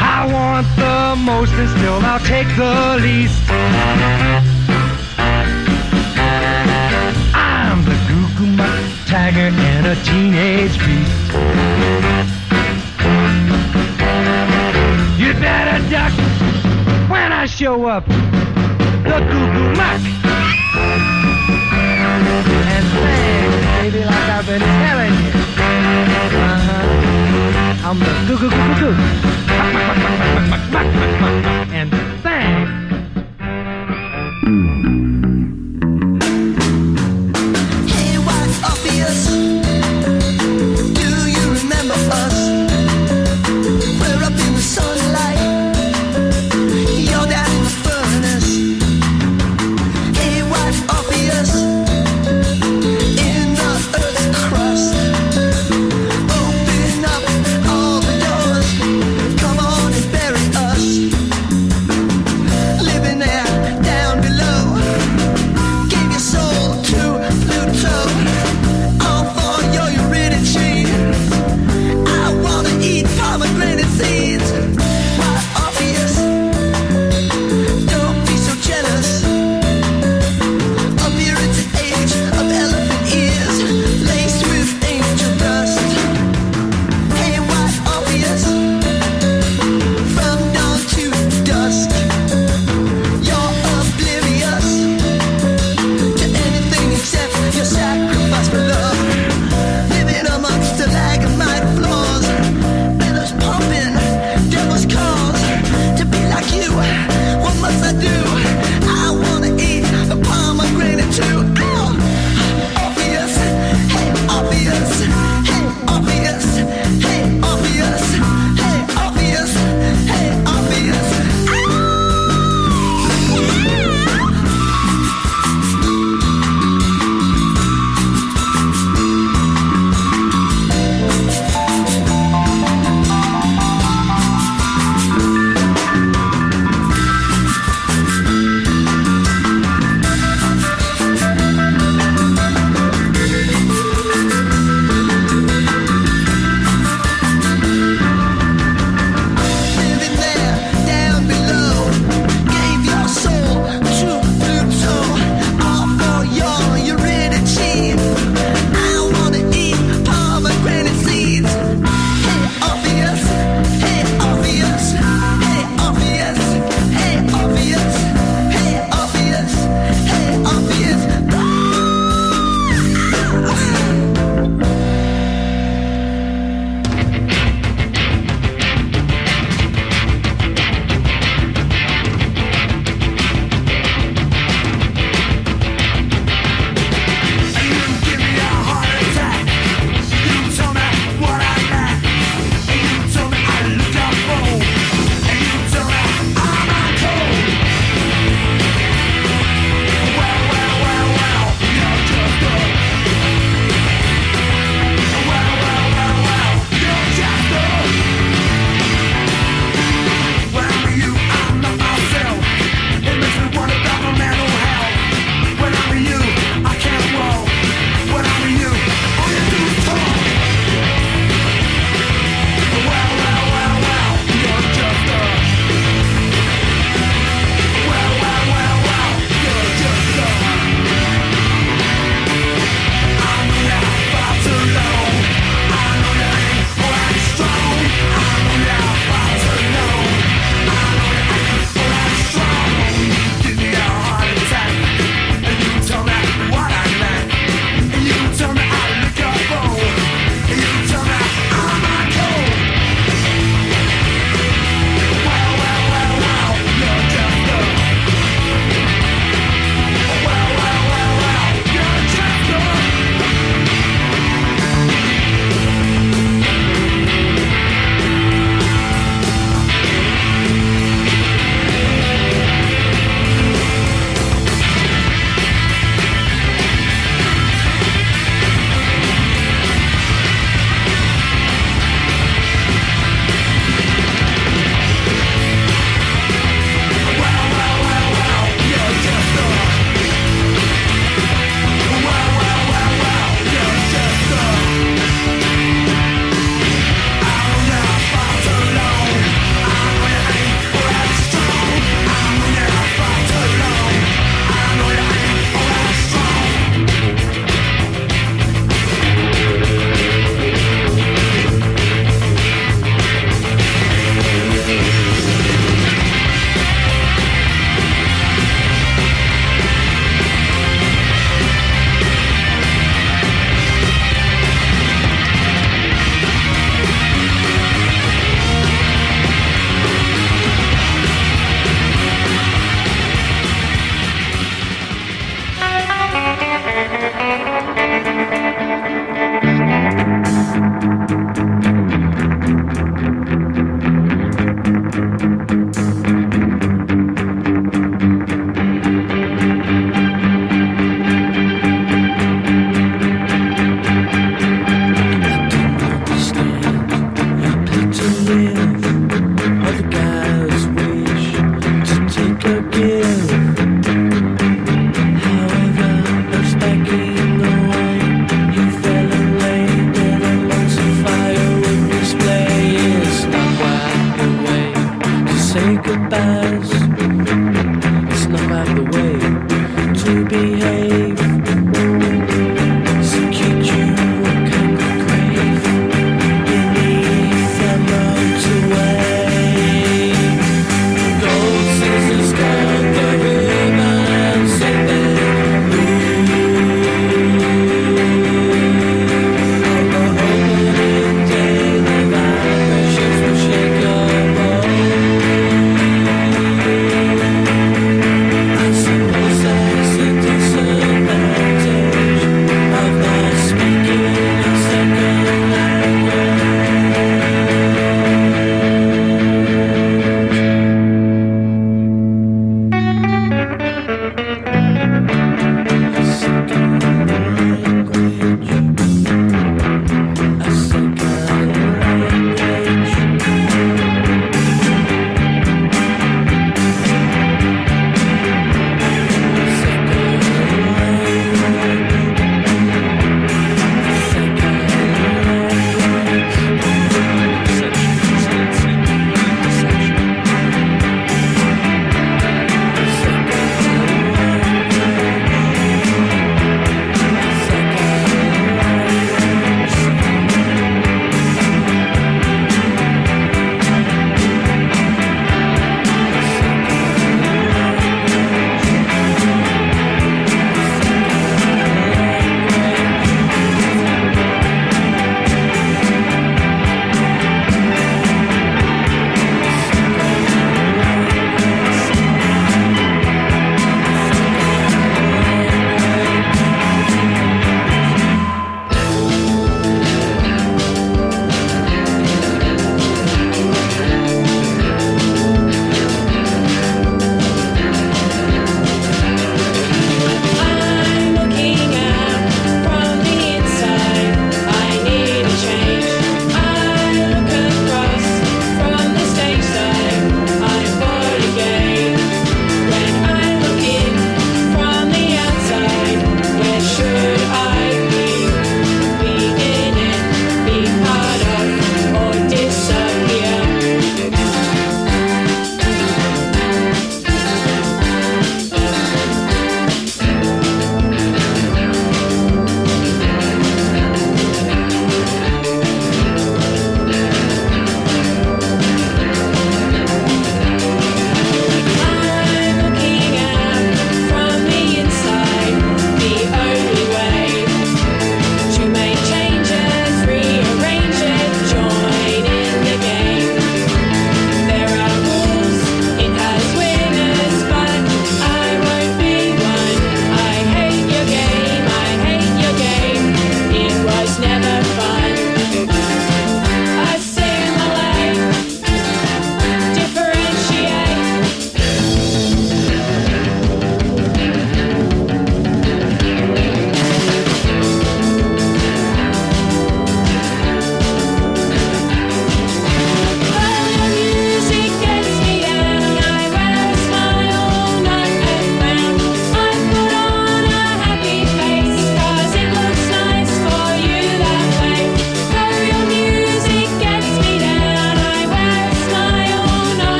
I 0.00 0.28
want 0.30 0.66
the 0.76 1.16
most 1.22 1.52
and 1.54 1.68
still 1.70 2.00
I'll 2.02 2.20
take 2.20 2.48
the 2.56 2.98
least. 3.00 3.42
I'm 7.34 7.84
the 7.84 7.96
Goo 8.08 8.28
Goo 8.36 8.56
Muck 8.56 8.84
tiger 9.06 9.50
and 9.52 9.86
a 9.86 9.94
teenage 10.04 10.78
beast. 10.78 11.32
You 15.18 15.32
better 15.40 15.90
duck 15.90 16.12
when 17.10 17.32
I 17.32 17.46
show 17.46 17.86
up. 17.86 18.06
The 18.06 19.20
Goo 19.30 19.52
Goo 19.52 19.72
Muck 19.76 20.23
and 22.36 22.86
sing, 23.02 23.50
baby, 23.80 24.04
like 24.04 24.28
I've 24.30 24.46
been 24.46 24.60
telling 24.60 25.14
you. 25.24 25.32
Uh-huh. 26.36 27.86
I'm 27.86 27.98
the 27.98 28.12
goo 28.26 28.36
goo 28.38 28.50
goo 28.50 28.64
goo 28.66 28.74
goo. 28.80 28.94
And 31.72 31.90
sing. 32.22 32.83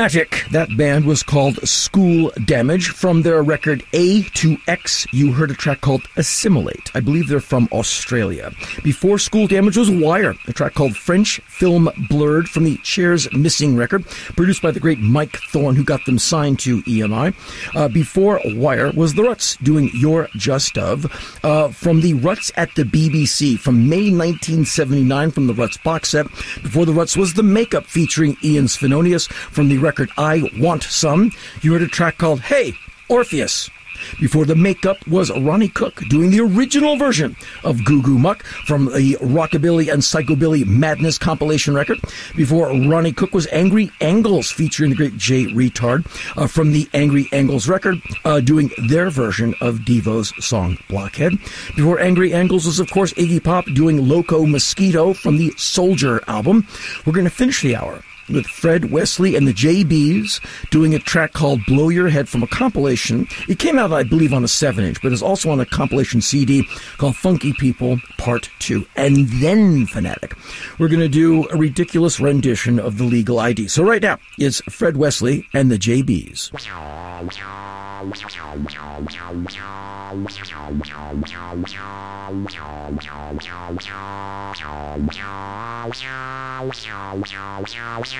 Fanatic, 0.00 0.46
that 0.50 0.74
band 0.78 1.04
was 1.04 1.22
called 1.22 1.56
School 1.68 2.32
Damage. 2.46 2.88
From 2.88 3.20
their 3.20 3.42
record 3.42 3.84
A 3.92 4.22
to 4.22 4.56
X, 4.66 5.06
you 5.12 5.34
heard 5.34 5.50
a 5.50 5.54
track 5.54 5.82
called 5.82 6.00
Assimilate. 6.16 6.89
I 6.94 7.00
believe 7.00 7.28
they're 7.28 7.40
from 7.40 7.68
Australia. 7.72 8.52
Before 8.82 9.18
School 9.18 9.46
Damage 9.46 9.76
was 9.76 9.90
Wire, 9.90 10.34
a 10.46 10.52
track 10.52 10.74
called 10.74 10.96
French 10.96 11.40
Film 11.46 11.88
Blurred 12.08 12.48
from 12.48 12.64
the 12.64 12.76
Chairs 12.78 13.30
Missing 13.32 13.76
record, 13.76 14.06
produced 14.36 14.62
by 14.62 14.70
the 14.70 14.80
great 14.80 14.98
Mike 14.98 15.36
Thorne, 15.50 15.76
who 15.76 15.84
got 15.84 16.04
them 16.06 16.18
signed 16.18 16.58
to 16.60 16.82
EMI. 16.82 17.34
Uh, 17.74 17.88
before 17.88 18.40
Wire 18.44 18.90
was 18.92 19.14
The 19.14 19.22
Ruts, 19.22 19.56
doing 19.56 19.90
You're 19.94 20.28
Just 20.36 20.76
a. 20.76 20.98
Uh, 21.42 21.68
from 21.68 22.00
the 22.00 22.14
Ruts 22.14 22.50
at 22.56 22.74
the 22.74 22.84
BBC, 22.84 23.58
from 23.58 23.88
May 23.88 24.10
1979, 24.10 25.30
from 25.30 25.46
the 25.46 25.54
Ruts 25.54 25.76
box 25.78 26.10
set. 26.10 26.26
Before 26.62 26.84
The 26.86 26.92
Ruts 26.92 27.16
was 27.16 27.34
The 27.34 27.42
Makeup, 27.42 27.86
featuring 27.86 28.36
Ian 28.42 28.66
Svenonius 28.66 29.30
from 29.30 29.68
the 29.68 29.78
record 29.78 30.10
I 30.18 30.50
Want 30.58 30.82
Some. 30.82 31.32
You 31.62 31.72
heard 31.72 31.82
a 31.82 31.88
track 31.88 32.18
called 32.18 32.40
Hey, 32.40 32.74
Orpheus. 33.08 33.70
Before 34.18 34.44
the 34.44 34.54
makeup 34.54 35.06
was 35.06 35.30
Ronnie 35.30 35.68
Cook 35.68 35.96
doing 36.08 36.30
the 36.30 36.40
original 36.40 36.96
version 36.96 37.36
of 37.64 37.84
Goo 37.84 38.02
Goo 38.02 38.18
Muck 38.18 38.44
from 38.44 38.86
the 38.86 39.16
Rockabilly 39.20 39.92
and 39.92 40.02
Psychobilly 40.02 40.66
Madness 40.66 41.18
compilation 41.18 41.74
record. 41.74 41.98
Before 42.36 42.68
Ronnie 42.68 43.12
Cook 43.12 43.34
was 43.34 43.46
Angry 43.48 43.90
Angles 44.00 44.50
featuring 44.50 44.90
the 44.90 44.96
great 44.96 45.16
Jay 45.16 45.46
Reatard 45.46 46.06
uh, 46.36 46.46
from 46.46 46.72
the 46.72 46.88
Angry 46.92 47.28
Angles 47.32 47.68
record 47.68 47.96
uh, 48.24 48.40
doing 48.40 48.70
their 48.88 49.10
version 49.10 49.54
of 49.60 49.84
Devo's 49.84 50.32
song 50.44 50.78
Blockhead. 50.88 51.32
Before 51.76 52.00
Angry 52.00 52.32
Angles 52.32 52.66
was 52.66 52.80
of 52.80 52.90
course 52.90 53.12
Iggy 53.14 53.42
Pop 53.42 53.64
doing 53.66 54.08
Loco 54.08 54.46
Mosquito 54.46 55.12
from 55.12 55.36
the 55.36 55.52
Soldier 55.56 56.22
album. 56.26 56.66
We're 57.04 57.12
going 57.12 57.24
to 57.24 57.30
finish 57.30 57.62
the 57.62 57.76
hour 57.76 58.02
with 58.32 58.46
Fred 58.46 58.90
Wesley 58.90 59.36
and 59.36 59.46
the 59.46 59.52
JBs 59.52 60.40
doing 60.70 60.94
a 60.94 60.98
track 60.98 61.32
called 61.32 61.64
Blow 61.66 61.88
Your 61.88 62.08
Head 62.08 62.28
from 62.28 62.42
a 62.42 62.46
compilation. 62.46 63.26
It 63.48 63.58
came 63.58 63.78
out, 63.78 63.92
I 63.92 64.02
believe, 64.02 64.32
on 64.32 64.44
a 64.44 64.48
7 64.48 64.84
inch, 64.84 65.02
but 65.02 65.12
it's 65.12 65.22
also 65.22 65.50
on 65.50 65.60
a 65.60 65.66
compilation 65.66 66.20
CD 66.20 66.66
called 66.98 67.16
Funky 67.16 67.52
People 67.52 67.98
Part 68.18 68.50
2. 68.60 68.86
And 68.96 69.28
then 69.40 69.86
Fanatic. 69.86 70.34
We're 70.78 70.88
going 70.88 71.00
to 71.00 71.08
do 71.08 71.48
a 71.48 71.56
ridiculous 71.56 72.20
rendition 72.20 72.78
of 72.78 72.98
the 72.98 73.04
legal 73.04 73.38
ID. 73.38 73.68
So 73.68 73.82
right 73.82 74.02
now, 74.02 74.18
it's 74.38 74.60
Fred 74.62 74.96
Wesley 74.96 75.46
and 75.52 75.70
the 75.70 75.78
JBs. 75.78 76.50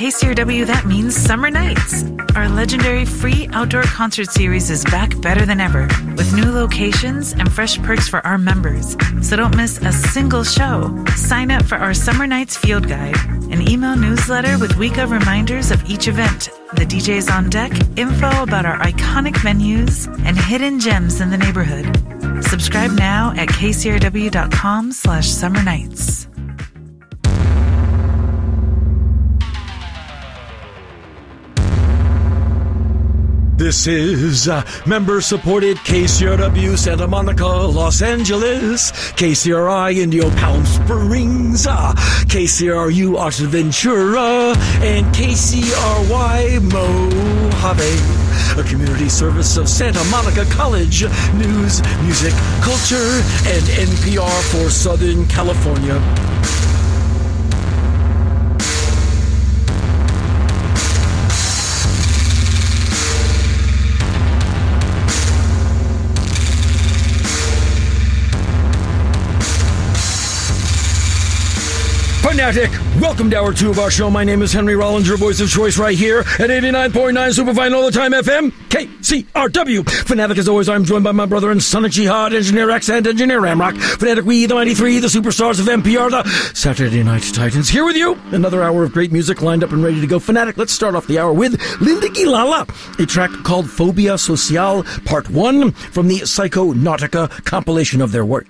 KCRW, 0.00 0.66
that 0.66 0.86
means 0.86 1.14
summer 1.14 1.50
nights. 1.50 2.04
Our 2.34 2.48
legendary 2.48 3.04
free 3.04 3.50
outdoor 3.52 3.82
concert 3.82 4.30
series 4.30 4.70
is 4.70 4.82
back 4.86 5.20
better 5.20 5.44
than 5.44 5.60
ever, 5.60 5.88
with 6.16 6.32
new 6.32 6.50
locations 6.50 7.34
and 7.34 7.52
fresh 7.52 7.76
perks 7.82 8.08
for 8.08 8.26
our 8.26 8.38
members. 8.38 8.96
So 9.20 9.36
don't 9.36 9.54
miss 9.54 9.76
a 9.82 9.92
single 9.92 10.42
show. 10.42 11.04
Sign 11.16 11.50
up 11.50 11.66
for 11.66 11.74
our 11.74 11.92
Summer 11.92 12.26
Nights 12.26 12.56
Field 12.56 12.88
Guide, 12.88 13.14
an 13.52 13.68
email 13.68 13.94
newsletter 13.94 14.56
with 14.58 14.74
week 14.78 14.96
of 14.96 15.10
reminders 15.10 15.70
of 15.70 15.84
each 15.84 16.08
event, 16.08 16.48
the 16.76 16.86
DJs 16.86 17.30
on 17.30 17.50
deck, 17.50 17.72
info 17.98 18.42
about 18.42 18.64
our 18.64 18.78
iconic 18.78 19.34
venues, 19.34 20.06
and 20.24 20.34
hidden 20.34 20.80
gems 20.80 21.20
in 21.20 21.28
the 21.28 21.36
neighborhood. 21.36 21.84
Subscribe 22.42 22.92
now 22.92 23.34
at 23.36 23.48
kcrw.com 23.50 24.92
slash 24.92 25.28
summer 25.28 25.62
nights. 25.62 26.26
This 33.60 33.86
is 33.86 34.48
uh, 34.48 34.64
member 34.86 35.20
supported 35.20 35.76
KCRW 35.76 36.78
Santa 36.78 37.06
Monica, 37.06 37.44
Los 37.44 38.00
Angeles, 38.00 38.90
KCRI 38.90 39.96
Indio 39.98 40.30
Palm 40.36 40.64
Springs, 40.64 41.66
uh, 41.66 41.92
KCRU 42.24 43.18
Oxnard 43.18 43.48
Ventura, 43.48 44.54
and 44.80 45.04
KCRY 45.14 46.62
Mojave, 46.72 48.58
a 48.58 48.66
community 48.66 49.10
service 49.10 49.58
of 49.58 49.68
Santa 49.68 50.02
Monica 50.04 50.46
College, 50.46 51.02
news, 51.34 51.82
music, 52.00 52.32
culture, 52.62 53.20
and 53.44 53.62
NPR 53.76 54.42
for 54.50 54.70
Southern 54.70 55.26
California. 55.26 56.00
Fanatic, 72.40 72.70
welcome 73.02 73.28
to 73.30 73.38
hour 73.38 73.52
two 73.52 73.68
of 73.68 73.78
our 73.78 73.90
show. 73.90 74.08
My 74.08 74.24
name 74.24 74.40
is 74.40 74.50
Henry 74.50 74.74
Rollins, 74.74 75.06
your 75.06 75.18
voice 75.18 75.40
of 75.40 75.50
choice 75.50 75.76
right 75.76 75.96
here 75.96 76.20
at 76.20 76.48
89.9 76.48 77.34
Superfine 77.34 77.74
all 77.74 77.84
the 77.84 77.90
time 77.90 78.12
FM, 78.12 78.50
KCRW. 78.70 79.86
Fanatic, 80.06 80.38
as 80.38 80.48
always, 80.48 80.66
I'm 80.66 80.86
joined 80.86 81.04
by 81.04 81.12
my 81.12 81.26
brother 81.26 81.50
and 81.50 81.62
son 81.62 81.84
of 81.84 81.90
Jihad, 81.90 82.32
Engineer 82.32 82.70
X 82.70 82.88
and 82.88 83.06
Engineer 83.06 83.42
Ramrock. 83.42 83.76
Fanatic, 83.76 84.24
we, 84.24 84.46
the 84.46 84.54
93, 84.54 85.00
the 85.00 85.08
superstars 85.08 85.60
of 85.60 85.66
NPR, 85.66 86.10
the 86.10 86.26
Saturday 86.54 87.02
Night 87.02 87.24
Titans, 87.34 87.68
here 87.68 87.84
with 87.84 87.94
you. 87.94 88.18
Another 88.32 88.62
hour 88.62 88.84
of 88.84 88.92
great 88.92 89.12
music 89.12 89.42
lined 89.42 89.62
up 89.62 89.72
and 89.72 89.84
ready 89.84 90.00
to 90.00 90.06
go. 90.06 90.18
Fanatic, 90.18 90.56
let's 90.56 90.72
start 90.72 90.94
off 90.94 91.06
the 91.08 91.18
hour 91.18 91.34
with 91.34 91.60
Linda 91.82 92.08
Gilala, 92.08 92.66
a 92.98 93.04
track 93.04 93.30
called 93.44 93.68
Phobia 93.68 94.16
Social, 94.16 94.82
Part 95.04 95.28
1 95.28 95.72
from 95.72 96.08
the 96.08 96.20
Psychonautica 96.20 97.44
compilation 97.44 98.00
of 98.00 98.12
their 98.12 98.24
work. 98.24 98.48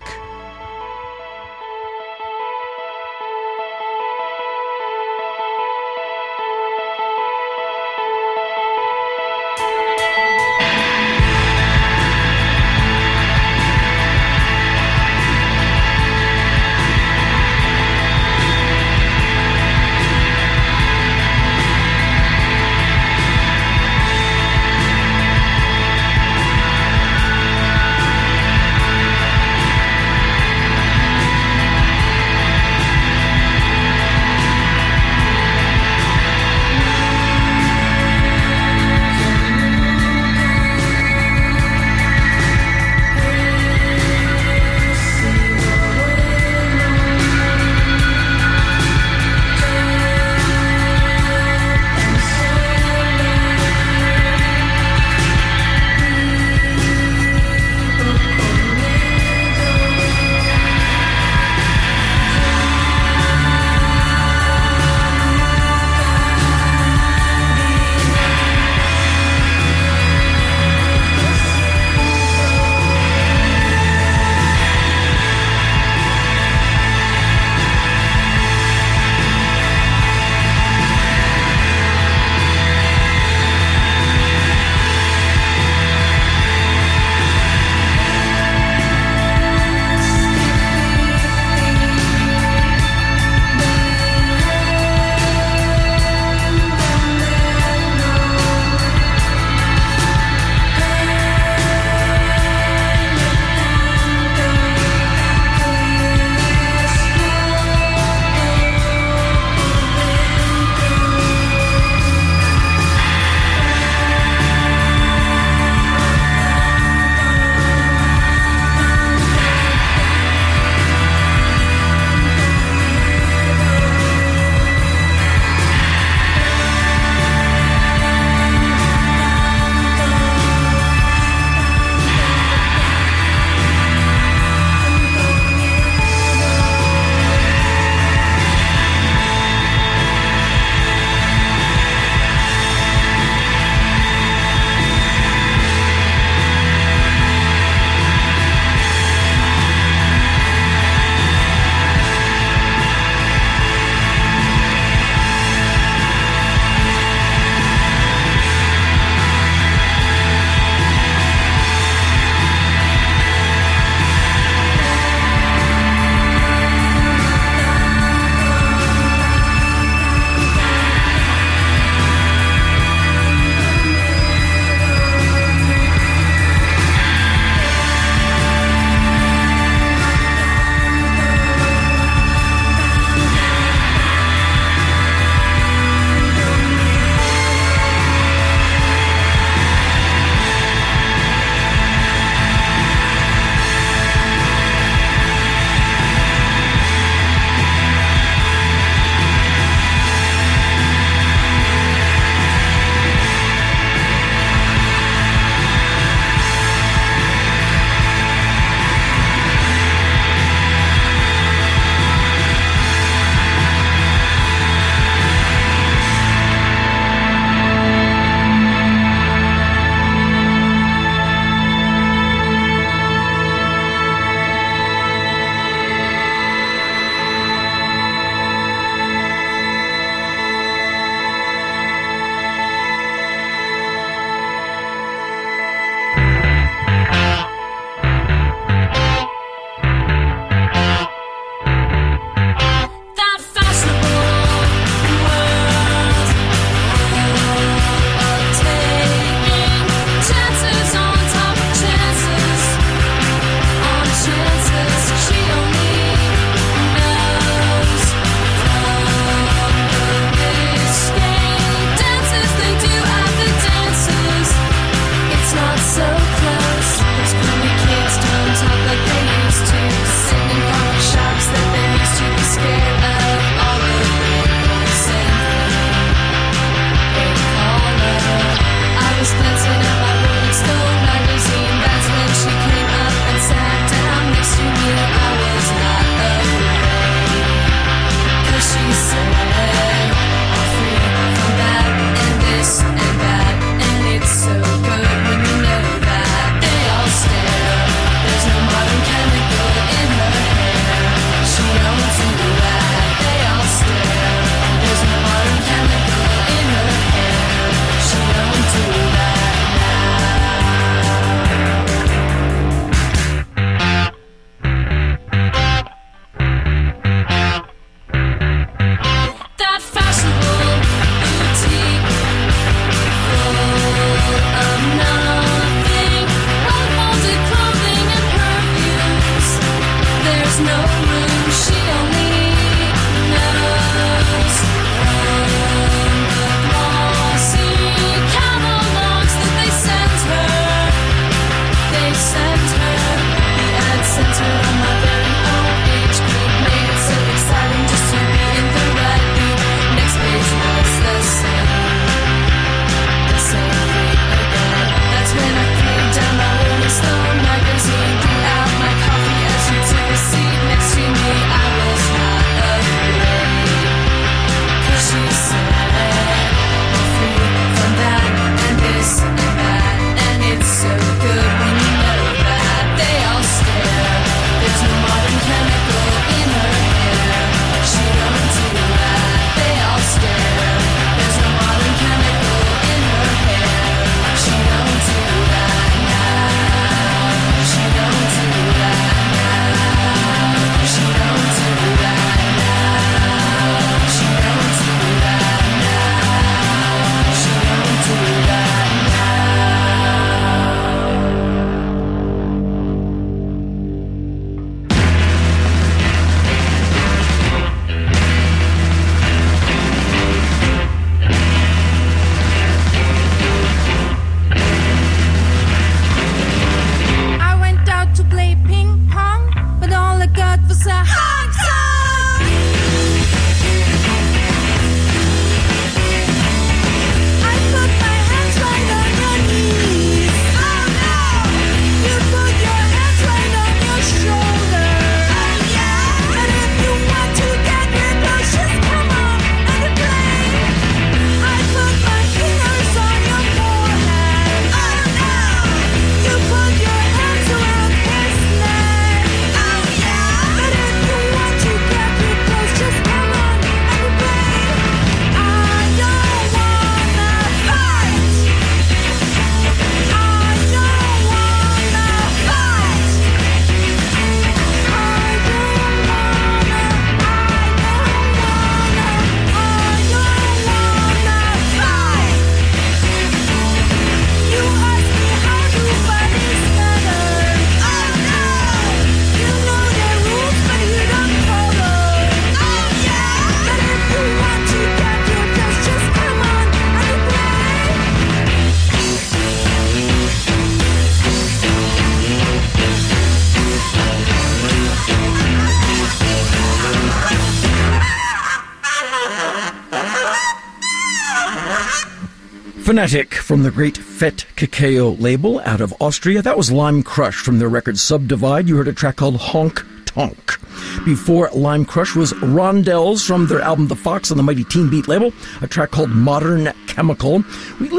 From 503.01 503.63
the 503.63 503.71
great 503.71 503.97
Fett 503.97 504.45
Cacao 504.57 505.13
label 505.13 505.59
out 505.61 505.81
of 505.81 505.95
Austria. 506.03 506.43
That 506.43 506.59
was 506.59 506.71
Lime 506.71 507.03
Crush 507.03 507.37
from 507.37 507.59
their 507.59 507.71
record 507.71 507.99
Subdivide. 507.99 508.69
You 508.69 508.77
heard 508.77 508.89
a 508.89 508.93
track 508.93 509.17
called 509.17 509.37
Honk 509.37 509.83
Tonk. 510.05 510.61
Before 511.07 511.49
Lime 511.55 511.87
Crush 511.87 512.15
was 512.15 512.35
Rondelles 512.35 513.27
from 513.27 513.47
their 513.47 513.63
album 513.63 513.89
The 513.89 513.97
Fox 513.97 514.31
on 514.31 514.37
the 514.37 514.43
Mighty 514.43 514.65
Teen 514.65 514.91
Beat 514.91 515.09
label, 515.09 515.33
a 515.63 515.67
track 515.67 515.93
called 515.93 516.11
Modern 516.11 516.75
Chemical. 516.89 517.43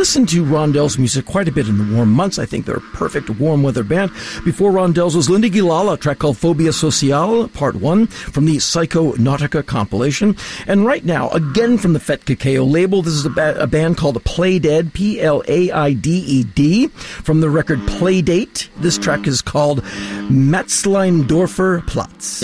Listened 0.01 0.29
to 0.29 0.43
Rondelles 0.43 0.97
music 0.97 1.27
quite 1.27 1.47
a 1.47 1.51
bit 1.51 1.67
in 1.67 1.77
the 1.77 1.95
warm 1.95 2.11
months. 2.11 2.39
I 2.39 2.45
think 2.47 2.65
they're 2.65 2.77
a 2.77 2.81
perfect 2.81 3.29
warm 3.29 3.61
weather 3.61 3.83
band. 3.83 4.09
Before 4.43 4.71
Rondelles 4.71 5.15
was 5.15 5.29
Linda 5.29 5.47
Gilala, 5.47 5.93
a 5.93 5.97
track 5.97 6.17
called 6.17 6.39
Phobia 6.39 6.73
Sociale, 6.73 7.47
Part 7.49 7.75
1 7.75 8.07
from 8.07 8.45
the 8.45 8.57
Psycho 8.57 9.13
Nautica 9.13 9.63
compilation. 9.63 10.35
And 10.65 10.87
right 10.87 11.05
now, 11.05 11.29
again 11.29 11.77
from 11.77 11.93
the 11.93 11.99
Fettkakao 11.99 12.67
label, 12.67 13.03
this 13.03 13.13
is 13.13 13.27
a, 13.27 13.29
ba- 13.29 13.61
a 13.61 13.67
band 13.67 13.97
called 13.97 14.23
Plaided, 14.23 14.91
P 14.95 15.21
L 15.21 15.43
A 15.47 15.69
I 15.69 15.93
D 15.93 16.09
E 16.17 16.43
D, 16.45 16.87
from 16.87 17.41
the 17.41 17.51
record 17.51 17.77
Playdate. 17.81 18.69
This 18.77 18.97
track 18.97 19.27
is 19.27 19.43
called 19.43 19.83
Matzleinsdorfer 20.31 21.85
Platz. 21.85 22.41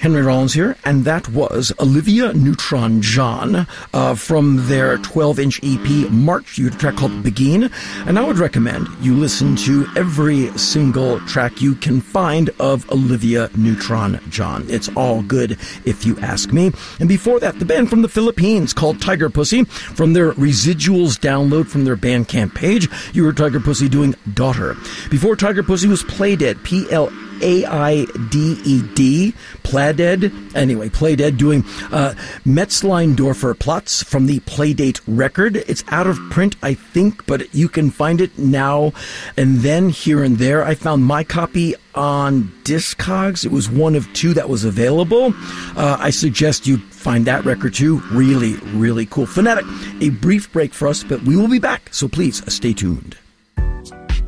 Henry 0.00 0.22
Rollins 0.22 0.52
here, 0.52 0.76
and 0.84 1.04
that 1.04 1.28
was 1.28 1.72
Olivia 1.80 2.32
Neutron 2.32 3.00
John 3.00 3.66
uh, 3.92 4.14
from 4.14 4.66
their 4.68 4.98
12 4.98 5.38
inch 5.38 5.60
EP 5.62 6.10
March 6.10 6.58
You 6.58 6.70
track 6.70 6.96
called 6.96 7.22
Begin. 7.22 7.70
And 8.06 8.18
I 8.18 8.24
would 8.24 8.38
recommend 8.38 8.88
you 9.00 9.14
listen 9.14 9.56
to 9.56 9.86
every 9.96 10.56
single 10.58 11.20
track 11.20 11.60
you 11.60 11.74
can 11.74 12.00
find 12.00 12.50
of 12.60 12.88
Olivia 12.90 13.50
Neutron 13.56 14.20
John. 14.28 14.64
It's 14.68 14.88
all 14.96 15.22
good 15.22 15.52
if 15.84 16.04
you 16.04 16.18
ask 16.20 16.52
me. 16.52 16.72
And 17.00 17.08
before 17.08 17.40
that, 17.40 17.58
the 17.58 17.64
band 17.64 17.90
from 17.90 18.02
the 18.02 18.08
Philippines 18.08 18.72
called 18.72 19.00
Tiger 19.00 19.30
Pussy 19.30 19.64
from 19.64 20.12
their 20.12 20.32
residuals 20.32 21.18
download 21.18 21.68
from 21.68 21.84
their 21.84 21.96
Bandcamp 21.96 22.54
page. 22.54 22.88
You 23.14 23.24
heard 23.24 23.36
Tiger 23.36 23.60
Pussy 23.60 23.88
doing 23.88 24.14
Daughter. 24.34 24.76
Before 25.10 25.36
Tiger 25.36 25.62
Pussy 25.62 25.88
was 25.88 26.02
Plaided, 26.02 26.62
P 26.64 26.86
L 26.90 27.10
a 27.42 27.64
I 27.66 28.04
D 28.30 28.60
E 28.64 28.82
D, 28.94 29.34
Plaided. 29.66 30.32
Anyway, 30.54 30.88
Plaided 30.88 31.36
doing 31.36 31.64
uh, 31.90 32.14
Metzleindorfer 32.46 33.58
Plots 33.58 34.00
from 34.00 34.26
the 34.26 34.38
Playdate 34.40 35.00
record. 35.08 35.56
It's 35.56 35.82
out 35.88 36.06
of 36.06 36.20
print, 36.30 36.54
I 36.62 36.74
think, 36.74 37.26
but 37.26 37.52
you 37.52 37.68
can 37.68 37.90
find 37.90 38.20
it 38.20 38.38
now 38.38 38.92
and 39.36 39.56
then 39.58 39.88
here 39.88 40.22
and 40.22 40.38
there. 40.38 40.64
I 40.64 40.76
found 40.76 41.04
my 41.04 41.24
copy 41.24 41.74
on 41.96 42.44
Discogs. 42.62 43.44
It 43.44 43.50
was 43.50 43.68
one 43.68 43.96
of 43.96 44.10
two 44.12 44.34
that 44.34 44.48
was 44.48 44.64
available. 44.64 45.34
Uh, 45.76 45.96
I 45.98 46.10
suggest 46.10 46.68
you 46.68 46.78
find 46.78 47.26
that 47.26 47.44
record 47.44 47.74
too. 47.74 47.98
Really, 48.12 48.54
really 48.72 49.06
cool. 49.06 49.26
Fanatic, 49.26 49.66
a 50.00 50.10
brief 50.10 50.52
break 50.52 50.74
for 50.74 50.86
us, 50.86 51.02
but 51.02 51.22
we 51.22 51.36
will 51.36 51.48
be 51.48 51.58
back, 51.58 51.92
so 51.92 52.06
please 52.06 52.40
stay 52.52 52.72
tuned. 52.72 53.18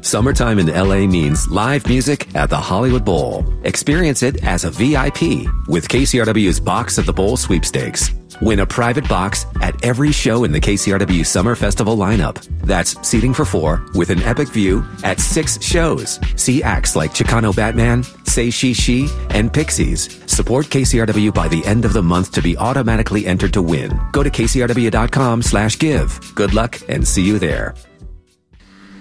Summertime 0.08 0.58
in 0.58 0.68
LA 0.68 1.06
means 1.06 1.48
live 1.48 1.86
music 1.86 2.34
at 2.34 2.48
the 2.48 2.56
Hollywood 2.56 3.04
Bowl. 3.04 3.44
Experience 3.64 4.22
it 4.22 4.42
as 4.42 4.64
a 4.64 4.70
VIP 4.70 5.20
with 5.68 5.86
KCRW's 5.86 6.58
Box 6.58 6.96
of 6.96 7.04
the 7.04 7.12
Bowl 7.12 7.36
sweepstakes. 7.36 8.10
Win 8.40 8.60
a 8.60 8.66
private 8.66 9.06
box 9.06 9.44
at 9.60 9.84
every 9.84 10.10
show 10.10 10.44
in 10.44 10.52
the 10.52 10.62
KCRW 10.62 11.26
Summer 11.26 11.54
Festival 11.54 11.98
lineup. 11.98 12.42
That's 12.62 12.96
seating 13.06 13.34
for 13.34 13.44
four 13.44 13.84
with 13.92 14.08
an 14.08 14.22
epic 14.22 14.48
view 14.48 14.82
at 15.04 15.20
six 15.20 15.62
shows. 15.62 16.18
See 16.36 16.62
acts 16.62 16.96
like 16.96 17.10
Chicano 17.10 17.54
Batman, 17.54 18.02
Say 18.24 18.48
She 18.48 18.72
She, 18.72 19.08
and 19.28 19.52
Pixies. 19.52 20.08
Support 20.24 20.70
KCRW 20.70 21.34
by 21.34 21.48
the 21.48 21.62
end 21.66 21.84
of 21.84 21.92
the 21.92 22.02
month 22.02 22.32
to 22.32 22.40
be 22.40 22.56
automatically 22.56 23.26
entered 23.26 23.52
to 23.52 23.60
win. 23.60 24.00
Go 24.12 24.22
to 24.22 24.30
kcrw.com 24.30 25.42
slash 25.42 25.78
give. 25.78 26.18
Good 26.34 26.54
luck 26.54 26.80
and 26.88 27.06
see 27.06 27.24
you 27.24 27.38
there. 27.38 27.74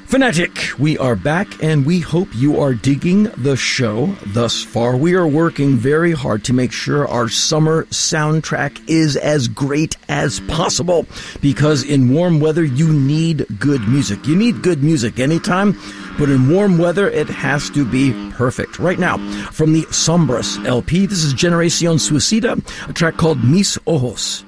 Fanatic, 0.08 0.70
we 0.80 0.98
are 0.98 1.18
back 1.18 1.62
and 1.62 1.86
we 1.86 2.00
hope 2.00 2.30
you 2.34 2.62
are 2.62 2.74
digging 2.74 3.24
the 3.36 3.58
show 3.58 4.06
thus 4.28 4.64
far. 4.64 4.96
We 4.96 5.16
are 5.16 5.28
working 5.28 5.76
very 5.76 6.14
hard 6.14 6.46
to 6.46 6.54
make 6.54 6.72
sure 6.72 7.06
our 7.06 7.28
summer 7.28 7.84
soundtrack 7.88 8.82
is 8.88 9.18
as 9.18 9.50
great 9.50 9.98
as 10.08 10.40
possible 10.48 11.06
because 11.42 11.84
in 11.84 12.14
warm 12.14 12.40
weather 12.40 12.64
you 12.64 12.94
need 12.94 13.46
good 13.60 13.86
music. 13.90 14.26
You 14.26 14.38
need 14.38 14.64
good 14.64 14.82
music 14.82 15.20
anytime, 15.20 15.78
but 16.18 16.30
in 16.30 16.50
warm 16.50 16.78
weather 16.78 17.10
it 17.10 17.28
has 17.28 17.70
to 17.72 17.84
be 17.84 18.14
perfect. 18.32 18.80
Right 18.80 19.00
now, 19.00 19.18
from 19.52 19.74
the 19.74 19.82
Sombras 19.88 20.66
LP, 20.66 21.06
this 21.06 21.26
is 21.26 21.34
Generacion 21.34 21.98
Suicida, 21.98 22.58
a 22.90 22.94
track 22.94 23.18
called 23.18 23.44
Mis 23.44 23.78
Ojos. 23.86 24.46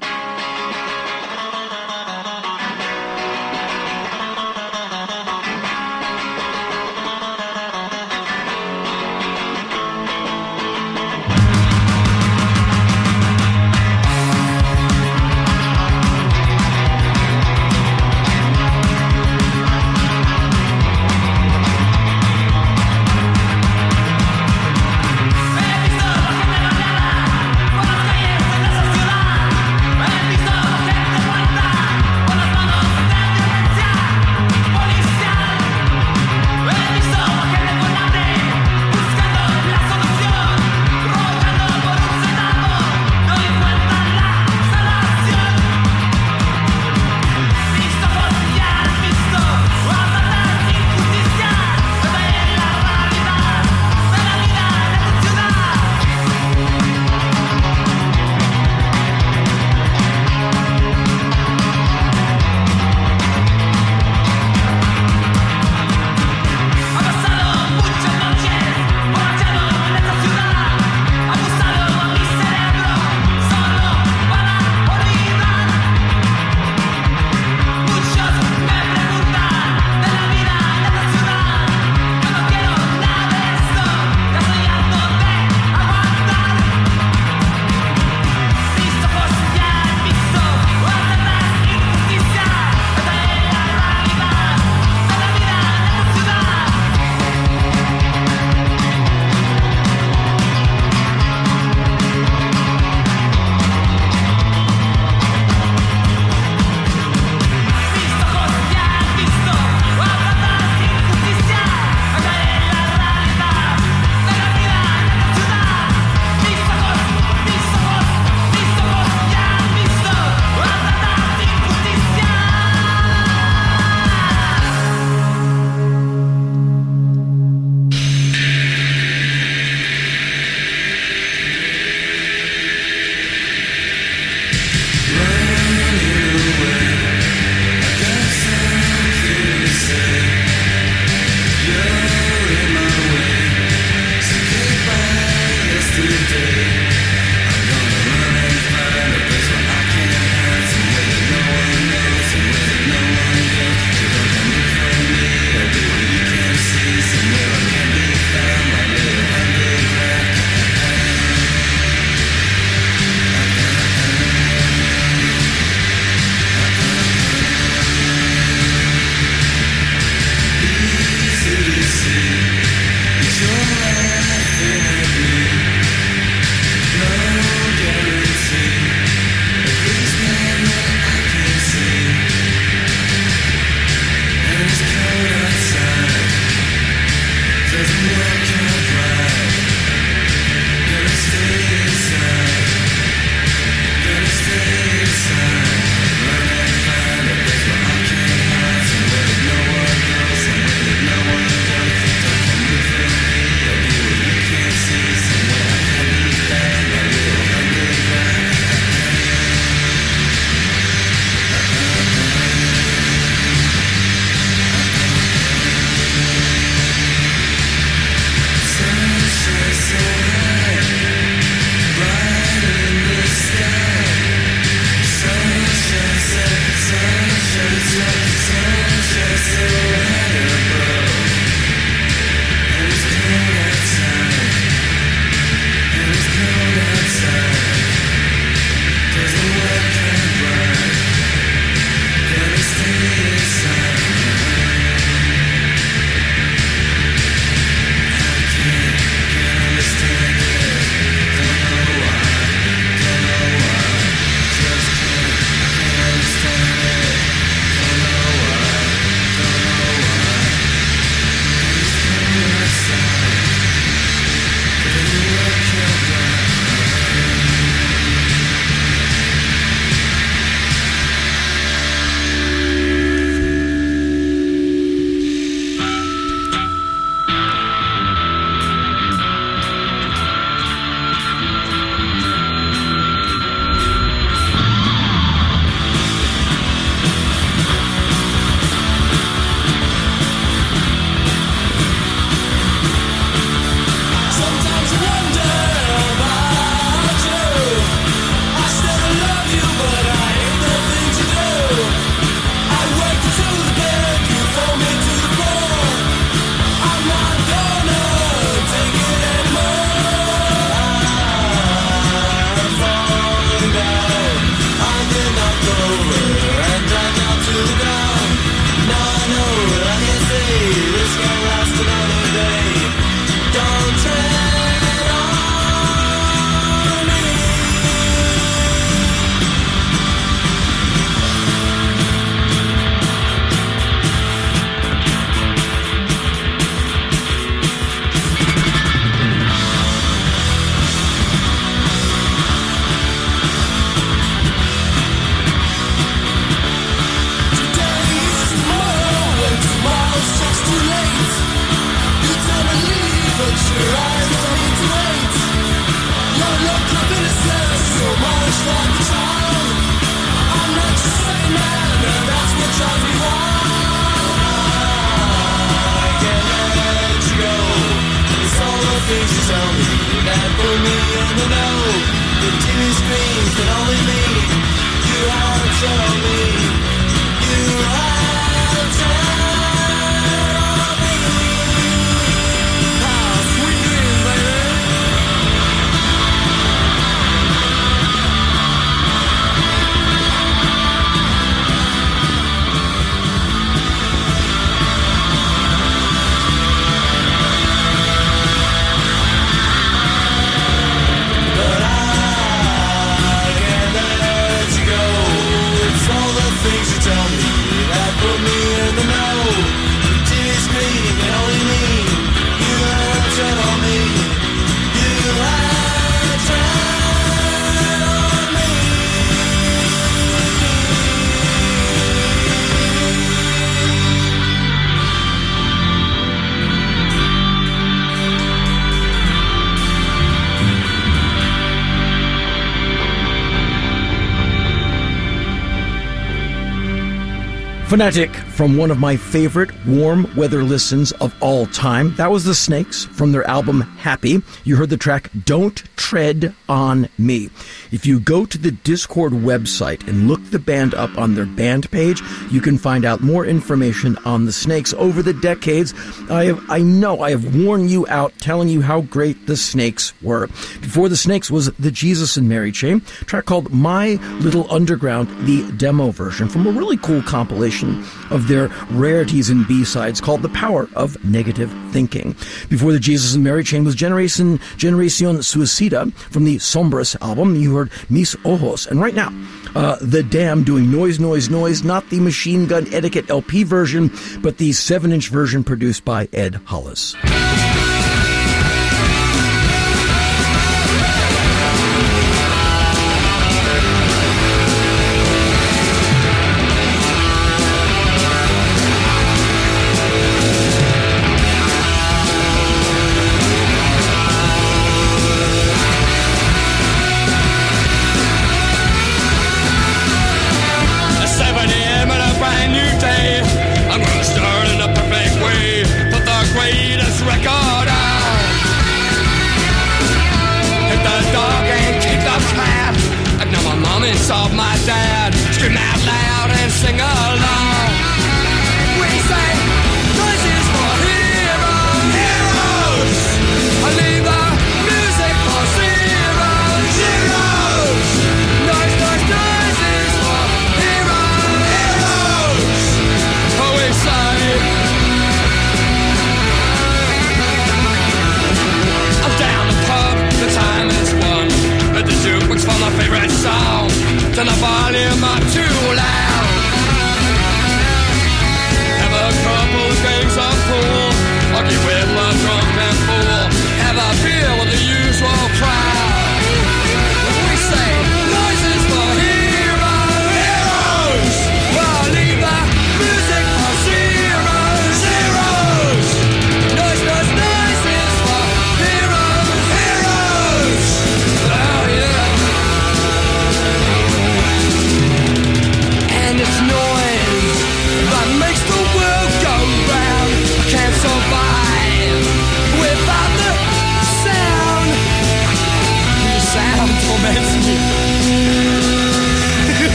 Fanatic 437.90 438.29
from 438.60 438.76
one 438.76 438.92
of 438.92 439.00
my 439.00 439.16
favorite 439.16 439.72
warm 439.88 440.30
weather 440.36 440.64
listens 440.64 441.14
of 441.14 441.34
all 441.42 441.66
time. 441.68 442.14
That 442.16 442.30
was 442.30 442.44
the 442.44 442.54
Snakes 442.54 443.06
from 443.06 443.32
their 443.32 443.48
album 443.48 443.80
Happy. 443.80 444.44
You 444.66 444.76
heard 444.76 444.90
the 444.90 444.98
track 444.98 445.30
Don't 445.46 445.82
Tread 445.96 446.54
on 446.68 447.08
Me. 447.18 447.50
If 447.94 448.06
you 448.06 448.20
go 448.20 448.46
to 448.46 448.58
the 448.58 448.72
Discogs 448.72 449.42
website 449.42 450.06
and 450.10 450.28
look 450.28 450.44
the 450.52 450.60
band 450.60 450.94
up 450.94 451.18
on 451.18 451.36
their 451.36 451.46
band 451.46 451.90
page, 451.90 452.22
you 452.52 452.60
can 452.60 452.78
find 452.78 453.06
out 453.06 453.22
more 453.22 453.46
information 453.46 454.18
on 454.26 454.44
the 454.44 454.52
Snakes. 454.52 454.94
Over 454.96 455.24
the 455.24 455.34
decades, 455.34 455.94
I 456.30 456.44
have 456.46 456.62
I 456.70 456.80
know 456.80 457.22
I 457.22 457.30
have 457.30 457.56
worn 457.56 457.88
you 457.88 458.06
out 458.10 458.34
telling 458.40 458.68
you 458.68 458.82
how 458.82 459.02
great 459.02 459.48
the 459.48 459.56
Snakes 459.56 460.12
were. 460.22 460.48
Before 460.82 461.08
the 461.08 461.16
Snakes 461.16 461.50
was 461.50 461.72
the 461.74 461.92
Jesus 461.92 462.36
and 462.36 462.50
Mary 462.50 462.74
Chain, 462.74 463.00
track 463.26 463.46
called 463.46 463.72
My 463.72 464.16
Little 464.42 464.70
Underground, 464.70 465.30
the 465.48 465.72
demo 465.78 466.12
version 466.12 466.50
from 466.50 466.68
a 466.68 466.72
really 466.72 466.98
cool 466.98 467.22
compilation 467.22 468.04
of 468.32 468.49
their 468.50 468.68
rarities 468.92 469.50
and 469.50 469.66
B-sides 469.68 470.20
called 470.20 470.42
The 470.42 470.50
Power 470.50 470.90
of 470.96 471.24
Negative 471.24 471.72
Thinking. 471.92 472.36
Before 472.68 472.92
the 472.92 473.00
Jesus 473.00 473.36
and 473.36 473.44
Mary 473.44 473.64
chain 473.64 473.86
was 473.86 473.96
Generation, 473.96 474.58
Generacion 474.76 475.38
Suicida 475.38 476.12
from 476.14 476.44
the 476.44 476.58
Sombras 476.58 477.16
album. 477.22 477.56
You 477.56 477.76
heard 477.76 477.92
Mis 478.10 478.36
Ojos. 478.44 478.88
And 478.88 479.00
right 479.00 479.16
now, 479.16 479.32
uh, 479.76 479.98
The 480.02 480.24
Damned 480.24 480.66
doing 480.66 480.92
Noise, 480.92 481.20
Noise, 481.20 481.50
Noise, 481.50 481.84
not 481.84 482.10
the 482.10 482.20
Machine 482.20 482.66
Gun 482.66 482.92
Etiquette 482.94 483.30
LP 483.30 483.64
version, 483.64 484.12
but 484.42 484.58
the 484.58 484.72
7-inch 484.72 485.30
version 485.30 485.64
produced 485.64 486.04
by 486.04 486.28
Ed 486.34 486.56
Hollis. 486.66 487.16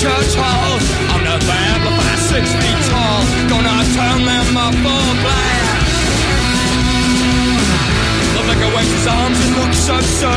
Church 0.00 0.32
hall. 0.32 0.80
On 1.12 1.20
the 1.20 1.36
amplifier 1.36 2.20
six 2.32 2.48
feet 2.56 2.80
tall. 2.88 3.20
Gonna 3.52 3.84
turn 3.92 4.24
them 4.24 4.56
up 4.56 4.72
full 4.80 5.12
blast. 5.20 5.76
The 8.32 8.40
vicar 8.48 8.70
waves 8.74 8.92
his 8.96 9.06
arms 9.06 9.38
and 9.44 9.52
looks 9.60 9.88
absurd. 9.88 10.20
The 10.20 10.29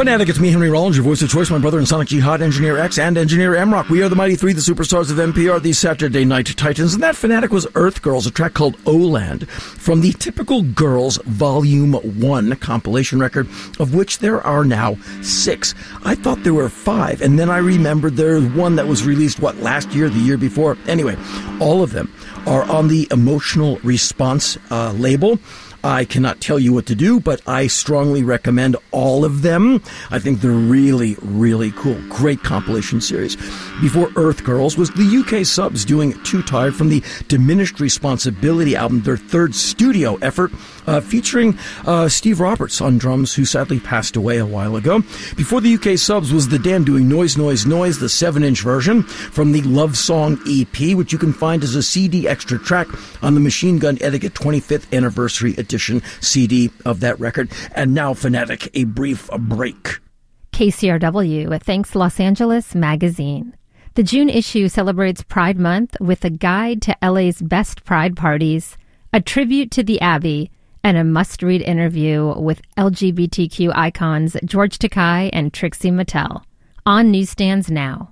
Fanatic, 0.00 0.30
it's 0.30 0.40
me, 0.40 0.50
Henry 0.50 0.70
Rollins, 0.70 0.96
your 0.96 1.04
voice 1.04 1.20
of 1.20 1.28
choice, 1.28 1.50
my 1.50 1.58
brother 1.58 1.76
and 1.76 1.86
Sonic 1.86 2.08
Jihad, 2.08 2.40
Engineer 2.40 2.78
X, 2.78 2.98
and 2.98 3.18
Engineer 3.18 3.54
M-Rock. 3.54 3.90
We 3.90 4.02
are 4.02 4.08
the 4.08 4.16
Mighty 4.16 4.34
Three, 4.34 4.54
the 4.54 4.62
superstars 4.62 5.10
of 5.10 5.18
NPR, 5.18 5.60
the 5.60 5.74
Saturday 5.74 6.24
Night 6.24 6.46
Titans, 6.56 6.94
and 6.94 7.02
that 7.02 7.16
Fanatic 7.16 7.50
was 7.50 7.66
Earth 7.74 8.00
Girls, 8.00 8.26
a 8.26 8.30
track 8.30 8.54
called 8.54 8.78
O-Land, 8.86 9.46
from 9.50 10.00
the 10.00 10.12
Typical 10.12 10.62
Girls 10.62 11.18
Volume 11.26 11.92
1 11.92 12.56
compilation 12.56 13.20
record, 13.20 13.46
of 13.78 13.94
which 13.94 14.20
there 14.20 14.40
are 14.40 14.64
now 14.64 14.94
six. 15.20 15.74
I 16.02 16.14
thought 16.14 16.44
there 16.44 16.54
were 16.54 16.70
five, 16.70 17.20
and 17.20 17.38
then 17.38 17.50
I 17.50 17.58
remembered 17.58 18.16
there's 18.16 18.46
one 18.54 18.76
that 18.76 18.88
was 18.88 19.04
released, 19.04 19.40
what, 19.40 19.58
last 19.58 19.90
year, 19.90 20.08
the 20.08 20.18
year 20.18 20.38
before? 20.38 20.78
Anyway, 20.86 21.18
all 21.60 21.82
of 21.82 21.92
them 21.92 22.10
are 22.46 22.62
on 22.70 22.88
the 22.88 23.06
Emotional 23.10 23.76
Response 23.82 24.56
uh, 24.70 24.92
label. 24.92 25.38
I 25.82 26.04
cannot 26.04 26.40
tell 26.40 26.58
you 26.58 26.74
what 26.74 26.86
to 26.86 26.94
do, 26.94 27.20
but 27.20 27.40
I 27.48 27.66
strongly 27.66 28.22
recommend 28.22 28.76
all 28.90 29.24
of 29.24 29.40
them. 29.40 29.82
I 30.10 30.18
think 30.18 30.40
they're 30.40 30.50
really, 30.50 31.16
really 31.22 31.70
cool. 31.72 31.98
Great 32.08 32.42
compilation 32.42 33.00
series. 33.00 33.36
Before 33.80 34.10
Earth 34.16 34.44
Girls 34.44 34.76
was 34.76 34.90
the 34.90 35.24
UK 35.24 35.46
subs 35.46 35.86
doing 35.86 36.22
Too 36.22 36.42
Tired 36.42 36.74
from 36.74 36.90
the 36.90 37.02
Diminished 37.28 37.80
Responsibility 37.80 38.76
album, 38.76 39.00
their 39.02 39.16
third 39.16 39.54
studio 39.54 40.16
effort, 40.16 40.52
uh, 40.90 41.00
featuring 41.00 41.56
uh, 41.86 42.08
Steve 42.08 42.40
Roberts 42.40 42.80
on 42.80 42.98
drums, 42.98 43.34
who 43.34 43.44
sadly 43.44 43.78
passed 43.78 44.16
away 44.16 44.38
a 44.38 44.46
while 44.46 44.76
ago. 44.76 45.00
Before 45.36 45.60
the 45.60 45.74
UK 45.74 45.96
subs 45.96 46.32
was 46.32 46.48
The 46.48 46.58
Damned 46.58 46.86
doing 46.86 47.08
Noise, 47.08 47.36
Noise, 47.36 47.64
Noise, 47.64 48.00
the 48.00 48.08
7 48.08 48.42
inch 48.42 48.62
version 48.62 49.04
from 49.04 49.52
the 49.52 49.62
Love 49.62 49.96
Song 49.96 50.38
EP, 50.48 50.96
which 50.96 51.12
you 51.12 51.18
can 51.18 51.32
find 51.32 51.62
as 51.62 51.76
a 51.76 51.82
CD 51.82 52.26
extra 52.26 52.58
track 52.58 52.88
on 53.22 53.34
the 53.34 53.40
Machine 53.40 53.78
Gun 53.78 53.98
Etiquette 54.00 54.34
25th 54.34 54.92
Anniversary 54.92 55.54
Edition 55.56 56.02
CD 56.20 56.70
of 56.84 57.00
that 57.00 57.18
record. 57.20 57.50
And 57.72 57.94
now, 57.94 58.12
Fanatic, 58.14 58.68
a 58.74 58.84
brief 58.84 59.28
break. 59.38 60.00
KCRW 60.52 61.62
Thanks 61.62 61.94
Los 61.94 62.18
Angeles 62.18 62.74
Magazine. 62.74 63.54
The 63.94 64.02
June 64.02 64.28
issue 64.28 64.68
celebrates 64.68 65.22
Pride 65.22 65.58
Month 65.58 65.96
with 66.00 66.24
a 66.24 66.30
guide 66.30 66.82
to 66.82 66.96
LA's 67.02 67.40
best 67.40 67.84
pride 67.84 68.16
parties, 68.16 68.76
a 69.12 69.20
tribute 69.20 69.70
to 69.72 69.82
the 69.82 70.00
Abbey, 70.00 70.50
and 70.82 70.96
a 70.96 71.04
must 71.04 71.42
read 71.42 71.62
interview 71.62 72.34
with 72.38 72.62
LGBTQ 72.76 73.72
icons 73.74 74.36
George 74.44 74.78
Takei 74.78 75.30
and 75.32 75.52
Trixie 75.52 75.90
Mattel. 75.90 76.42
On 76.86 77.10
newsstands 77.10 77.70
now. 77.70 78.10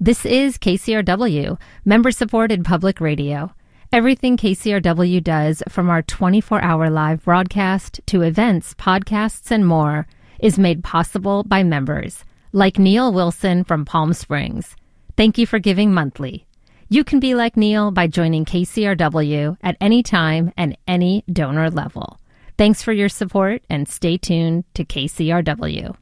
This 0.00 0.24
is 0.26 0.58
KCRW, 0.58 1.58
member 1.84 2.10
supported 2.10 2.64
public 2.64 3.00
radio. 3.00 3.52
Everything 3.90 4.36
KCRW 4.36 5.24
does, 5.24 5.62
from 5.68 5.88
our 5.88 6.02
24 6.02 6.62
hour 6.62 6.90
live 6.90 7.24
broadcast 7.24 8.00
to 8.06 8.22
events, 8.22 8.74
podcasts, 8.74 9.50
and 9.50 9.66
more, 9.66 10.06
is 10.38 10.58
made 10.58 10.84
possible 10.84 11.42
by 11.42 11.62
members, 11.62 12.24
like 12.52 12.78
Neil 12.78 13.12
Wilson 13.12 13.64
from 13.64 13.84
Palm 13.84 14.12
Springs. 14.12 14.76
Thank 15.16 15.38
you 15.38 15.46
for 15.46 15.58
giving 15.58 15.92
monthly. 15.92 16.47
You 16.90 17.04
can 17.04 17.20
be 17.20 17.34
like 17.34 17.54
Neil 17.54 17.90
by 17.90 18.06
joining 18.06 18.46
KCRW 18.46 19.58
at 19.62 19.76
any 19.78 20.02
time 20.02 20.54
and 20.56 20.74
any 20.86 21.22
donor 21.30 21.70
level. 21.70 22.18
Thanks 22.56 22.82
for 22.82 22.92
your 22.92 23.10
support 23.10 23.62
and 23.68 23.86
stay 23.86 24.16
tuned 24.16 24.64
to 24.72 24.86
KCRW. 24.86 25.94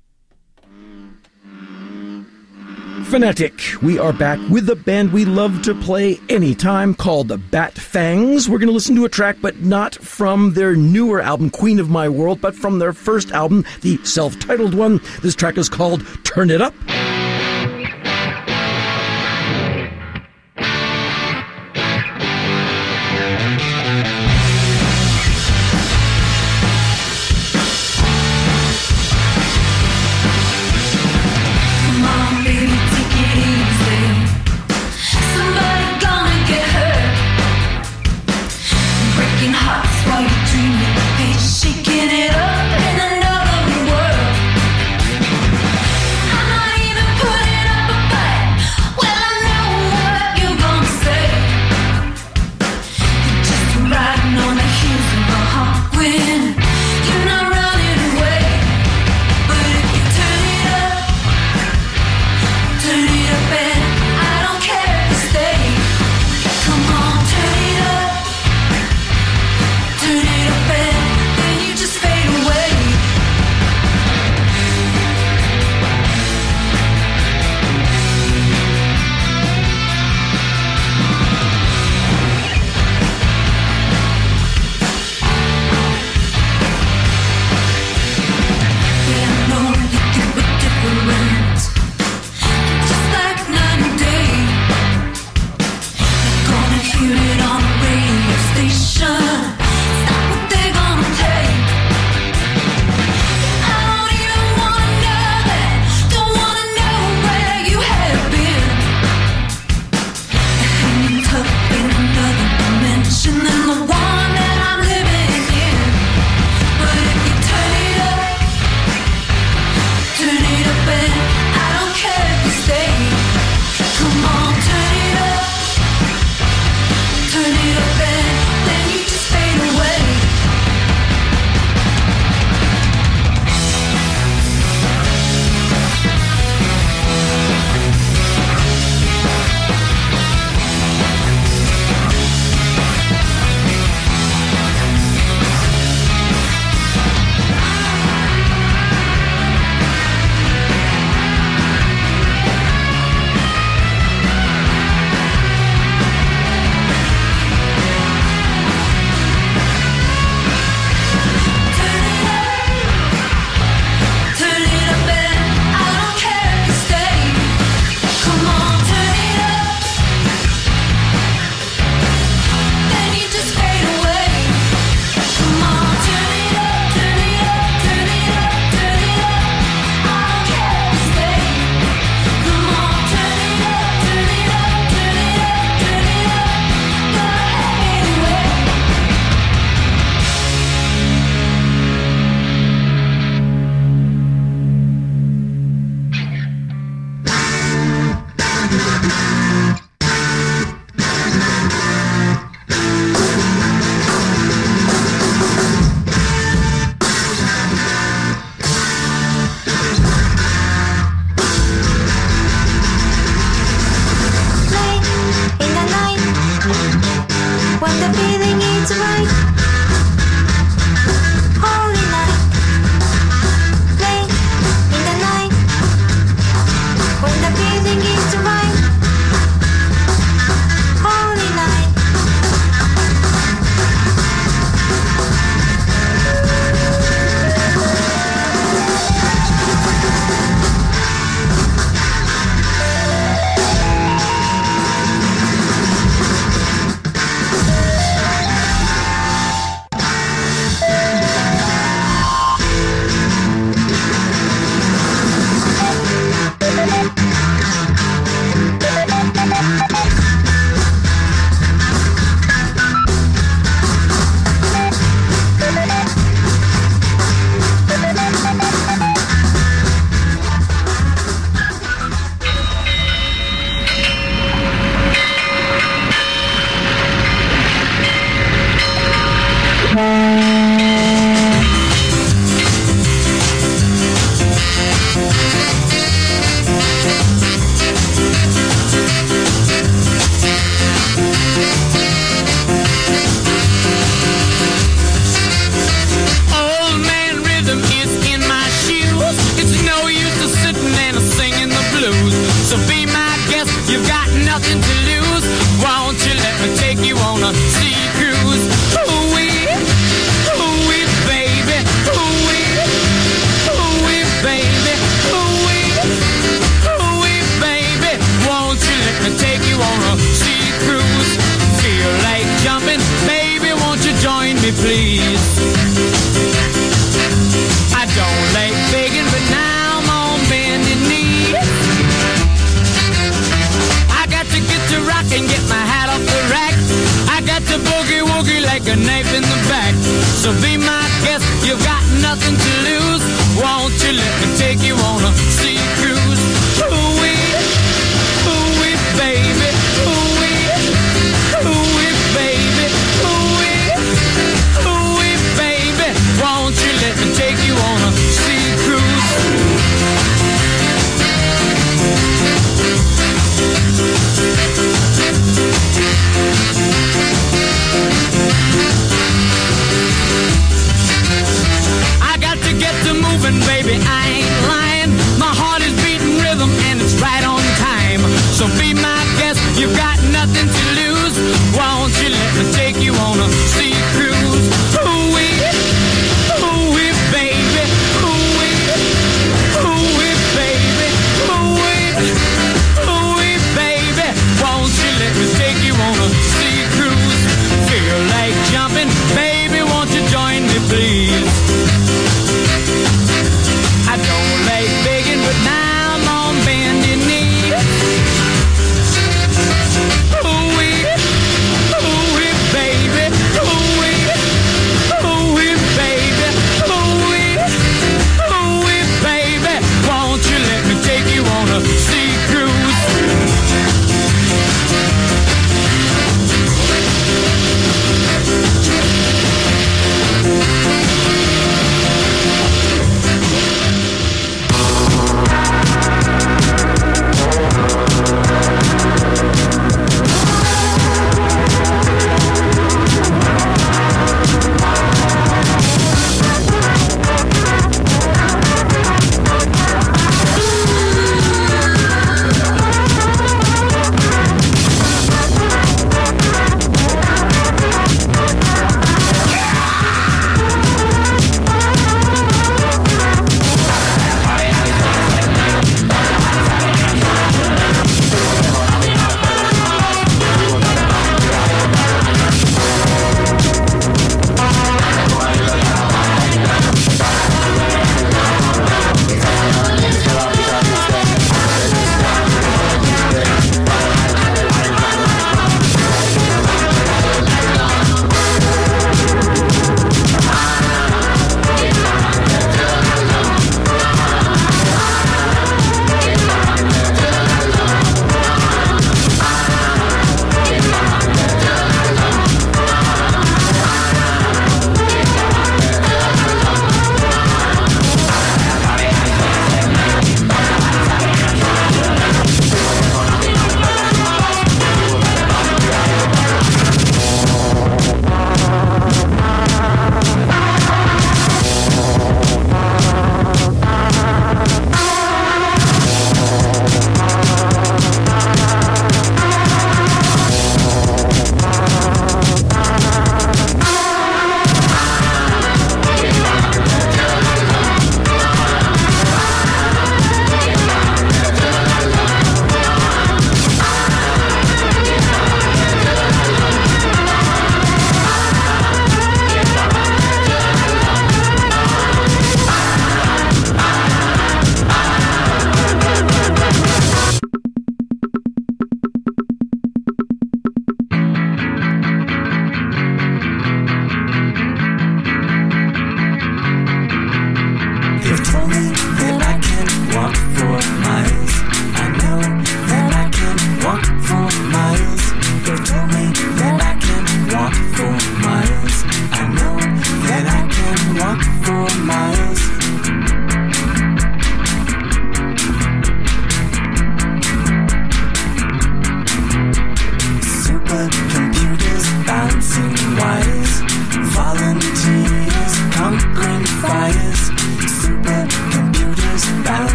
Fanatic, 3.07 3.61
we 3.83 3.99
are 3.99 4.13
back 4.13 4.39
with 4.49 4.67
the 4.67 4.77
band 4.77 5.13
we 5.13 5.25
love 5.25 5.63
to 5.63 5.75
play 5.75 6.21
anytime 6.29 6.95
called 6.95 7.29
the 7.29 7.39
Bat 7.39 7.75
Fangs. 7.75 8.49
We're 8.49 8.59
going 8.59 8.69
to 8.69 8.73
listen 8.73 8.95
to 8.95 9.05
a 9.05 9.09
track, 9.09 9.39
but 9.41 9.59
not 9.59 9.97
from 9.97 10.55
their 10.55 10.77
newer 10.77 11.21
album, 11.21 11.51
Queen 11.51 11.81
of 11.81 11.91
My 11.91 12.09
World, 12.09 12.41
but 12.41 12.55
from 12.55 12.79
their 12.79 12.93
first 12.93 13.33
album, 13.33 13.65
the 13.83 13.97
self 14.05 14.39
titled 14.39 14.75
one. 14.75 15.01
This 15.23 15.35
track 15.35 15.59
is 15.59 15.69
called 15.69 16.07
Turn 16.25 16.49
It 16.49 16.63
Up. 16.63 16.75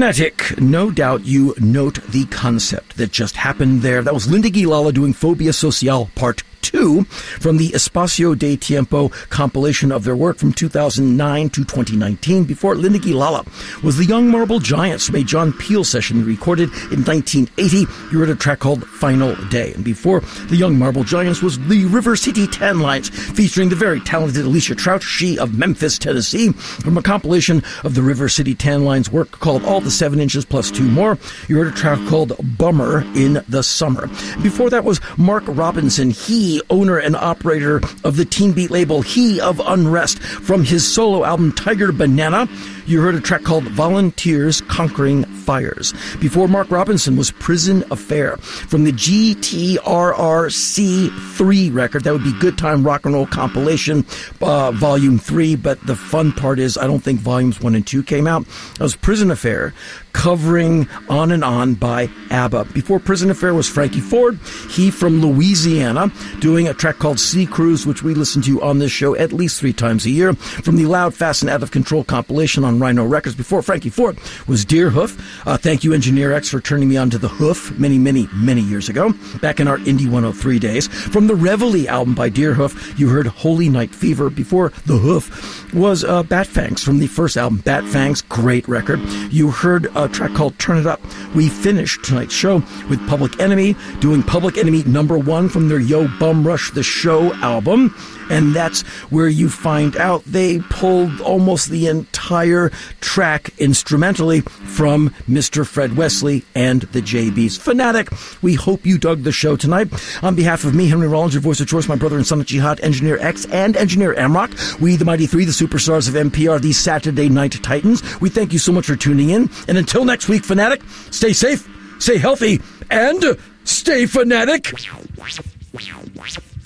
Fanatic, 0.00 0.58
no 0.58 0.90
doubt 0.90 1.26
you 1.26 1.54
note 1.60 2.02
the 2.04 2.24
concept 2.24 2.96
that 2.96 3.12
just 3.12 3.36
happened 3.36 3.82
there. 3.82 4.00
That 4.00 4.14
was 4.14 4.30
Linda 4.30 4.48
Guilala 4.48 4.94
doing 4.94 5.12
Phobia 5.12 5.52
Social 5.52 6.08
Part 6.14 6.42
2 6.80 7.04
from 7.04 7.58
the 7.58 7.68
Espacio 7.70 8.38
de 8.38 8.56
Tiempo 8.56 9.10
compilation 9.28 9.92
of 9.92 10.04
their 10.04 10.16
work 10.16 10.38
from 10.38 10.50
2009 10.50 11.50
to 11.50 11.62
2019. 11.62 12.44
Before 12.44 12.74
Linda 12.74 12.98
Guilala 12.98 13.44
was 13.82 13.98
the 13.98 14.06
Young 14.06 14.28
Marble 14.28 14.60
Giants 14.60 15.06
from 15.06 15.16
a 15.16 15.22
John 15.22 15.52
Peel 15.52 15.84
session 15.84 16.24
recorded 16.24 16.70
in 16.90 17.04
1980. 17.04 17.80
You 18.10 18.18
heard 18.18 18.30
a 18.30 18.34
track 18.34 18.60
called 18.60 18.86
Final 18.86 19.34
Day. 19.50 19.74
And 19.74 19.84
before 19.84 20.20
the 20.48 20.56
Young 20.56 20.78
Marble 20.78 21.04
Giants 21.04 21.42
was 21.42 21.58
the 21.68 21.84
River 21.84 22.16
City 22.16 22.46
Tan 22.46 22.80
Lines 22.80 23.10
featuring 23.10 23.68
the 23.68 23.76
very 23.76 24.00
talented 24.00 24.46
Alicia 24.46 24.74
Trout, 24.74 25.02
she 25.02 25.38
of 25.38 25.58
Memphis, 25.58 25.98
Tennessee, 25.98 26.52
from 26.52 26.96
a 26.96 27.02
compilation 27.02 27.62
of 27.84 27.94
the 27.94 28.02
River 28.02 28.30
City 28.30 28.54
Tan 28.54 28.86
Lines 28.86 29.12
work 29.12 29.32
called 29.32 29.64
All 29.64 29.82
the 29.82 29.90
Seven 29.90 30.18
Inches 30.18 30.46
Plus 30.46 30.70
Two 30.70 30.84
More. 30.84 31.18
You 31.46 31.58
heard 31.58 31.66
a 31.66 31.72
track 31.72 31.98
called 32.08 32.32
Bummer 32.56 33.02
in 33.14 33.44
the 33.50 33.62
Summer. 33.62 34.06
Before 34.42 34.70
that 34.70 34.84
was 34.84 34.98
Mark 35.18 35.44
Robinson, 35.46 36.10
he 36.10 36.62
owner 36.70 36.98
and 36.98 37.14
operator 37.16 37.80
of 38.04 38.16
the 38.16 38.24
Teen 38.24 38.52
Beat 38.52 38.70
label 38.70 39.02
He 39.02 39.40
of 39.40 39.60
Unrest 39.64 40.20
from 40.20 40.64
his 40.64 40.86
solo 40.86 41.24
album 41.24 41.52
Tiger 41.52 41.92
Banana. 41.92 42.48
You 42.86 43.00
heard 43.00 43.14
a 43.14 43.20
track 43.20 43.42
called 43.42 43.64
Volunteers 43.64 44.60
Conquering 44.62 45.24
Fires. 45.24 45.92
Before 46.20 46.48
Mark 46.48 46.70
Robinson 46.70 47.16
was 47.16 47.30
Prison 47.32 47.84
Affair 47.90 48.36
from 48.38 48.84
the 48.84 48.92
GTRRC3 48.92 51.74
record. 51.74 52.04
That 52.04 52.12
would 52.12 52.24
be 52.24 52.38
Good 52.38 52.58
Time 52.58 52.84
Rock 52.84 53.06
and 53.06 53.14
Roll 53.14 53.26
Compilation, 53.26 54.04
uh, 54.40 54.72
Volume 54.72 55.18
3. 55.18 55.56
But 55.56 55.84
the 55.86 55.96
fun 55.96 56.32
part 56.32 56.58
is, 56.58 56.78
I 56.78 56.86
don't 56.86 57.00
think 57.00 57.20
Volumes 57.20 57.60
1 57.60 57.74
and 57.74 57.86
2 57.86 58.02
came 58.02 58.26
out. 58.26 58.46
That 58.74 58.80
was 58.80 58.96
Prison 58.96 59.30
Affair 59.30 59.72
covering 60.12 60.88
On 61.08 61.30
and 61.30 61.44
On 61.44 61.74
by 61.74 62.10
ABBA. 62.30 62.64
Before 62.72 62.98
Prison 62.98 63.30
Affair 63.30 63.54
was 63.54 63.68
Frankie 63.68 64.00
Ford, 64.00 64.38
he 64.68 64.90
from 64.90 65.20
Louisiana, 65.20 66.12
doing 66.40 66.68
a 66.68 66.74
track 66.74 66.98
called 66.98 67.20
Sea 67.20 67.46
Cruise, 67.46 67.86
which 67.86 68.02
we 68.02 68.14
listen 68.14 68.42
to 68.42 68.60
on 68.62 68.78
this 68.78 68.92
show 68.92 69.14
at 69.16 69.32
least 69.32 69.60
three 69.60 69.72
times 69.72 70.06
a 70.06 70.10
year, 70.10 70.34
from 70.34 70.76
the 70.76 70.86
Loud, 70.86 71.14
Fast, 71.14 71.42
and 71.42 71.50
Out 71.50 71.62
of 71.62 71.70
Control 71.70 72.04
compilation 72.04 72.64
on 72.64 72.79
Rhino 72.80 73.04
Records. 73.04 73.36
Before 73.36 73.62
Frankie 73.62 73.90
Ford 73.90 74.18
was 74.46 74.64
Deer 74.64 74.90
Hoof. 74.90 75.46
Uh, 75.46 75.56
thank 75.56 75.84
you, 75.84 75.92
Engineer 75.92 76.32
X, 76.32 76.48
for 76.48 76.60
turning 76.60 76.88
me 76.88 76.96
on 76.96 77.10
to 77.10 77.18
the 77.18 77.28
Hoof 77.28 77.78
many, 77.78 77.98
many, 77.98 78.28
many 78.32 78.60
years 78.62 78.88
ago, 78.88 79.12
back 79.40 79.60
in 79.60 79.68
our 79.68 79.78
Indie 79.78 80.04
103 80.04 80.58
days. 80.58 80.88
From 80.88 81.26
the 81.26 81.34
Reveille 81.34 81.88
album 81.88 82.14
by 82.14 82.28
Deer 82.28 82.54
Hoof, 82.54 82.98
you 82.98 83.08
heard 83.08 83.26
Holy 83.26 83.68
Night 83.68 83.94
Fever. 83.94 84.30
Before 84.30 84.70
the 84.86 84.96
Hoof 84.96 85.72
was 85.74 86.04
uh, 86.04 86.22
Bat 86.22 86.46
Fangs 86.46 86.82
from 86.82 86.98
the 86.98 87.06
first 87.06 87.36
album, 87.36 87.58
Bat 87.58 87.84
Fangs, 87.84 88.22
great 88.22 88.66
record. 88.68 89.00
You 89.30 89.50
heard 89.50 89.88
a 89.94 90.08
track 90.08 90.34
called 90.34 90.58
Turn 90.58 90.78
It 90.78 90.86
Up. 90.86 91.00
We 91.34 91.48
finished 91.48 92.04
tonight's 92.04 92.34
show 92.34 92.56
with 92.88 93.06
Public 93.08 93.38
Enemy 93.40 93.76
doing 94.00 94.22
Public 94.22 94.56
Enemy 94.58 94.84
number 94.84 95.18
one 95.18 95.48
from 95.48 95.68
their 95.68 95.80
Yo 95.80 96.08
Bum 96.18 96.46
Rush 96.46 96.70
the 96.72 96.82
Show 96.82 97.32
album. 97.34 97.94
And 98.30 98.54
that's 98.54 98.82
where 99.10 99.28
you 99.28 99.48
find 99.48 99.96
out 99.96 100.24
they 100.24 100.60
pulled 100.60 101.20
almost 101.20 101.68
the 101.68 101.88
entire 101.88 102.70
track 103.00 103.50
instrumentally 103.58 104.40
from 104.40 105.10
Mr. 105.28 105.66
Fred 105.66 105.96
Wesley 105.96 106.44
and 106.54 106.82
the 106.82 107.02
JBs. 107.02 107.58
Fanatic, 107.58 108.08
we 108.42 108.54
hope 108.54 108.86
you 108.86 108.98
dug 108.98 109.22
the 109.22 109.32
show 109.32 109.56
tonight. 109.56 109.88
On 110.22 110.34
behalf 110.34 110.64
of 110.64 110.74
me, 110.74 110.88
Henry 110.88 111.08
Rollins, 111.08 111.34
your 111.34 111.42
voice 111.42 111.60
of 111.60 111.68
choice, 111.68 111.88
my 111.88 111.96
brother 111.96 112.16
and 112.16 112.26
Sonic 112.26 112.46
Jihad, 112.46 112.80
Engineer 112.80 113.18
X, 113.18 113.46
and 113.46 113.76
Engineer 113.76 114.14
Amrock, 114.14 114.80
we, 114.80 114.96
the 114.96 115.04
Mighty 115.04 115.26
Three, 115.26 115.44
the 115.44 115.52
superstars 115.52 116.08
of 116.08 116.14
NPR, 116.14 116.60
the 116.60 116.72
Saturday 116.72 117.28
Night 117.28 117.62
Titans, 117.62 118.02
we 118.20 118.30
thank 118.30 118.52
you 118.52 118.58
so 118.58 118.72
much 118.72 118.86
for 118.86 118.96
tuning 118.96 119.30
in. 119.30 119.50
And 119.68 119.76
until 119.76 120.04
next 120.04 120.28
week, 120.28 120.44
Fanatic, 120.44 120.82
stay 121.10 121.32
safe, 121.32 121.68
stay 121.98 122.18
healthy, 122.18 122.60
and 122.90 123.36
stay 123.64 124.06
fanatic. 124.06 124.72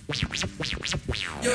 Yo, 0.05 0.12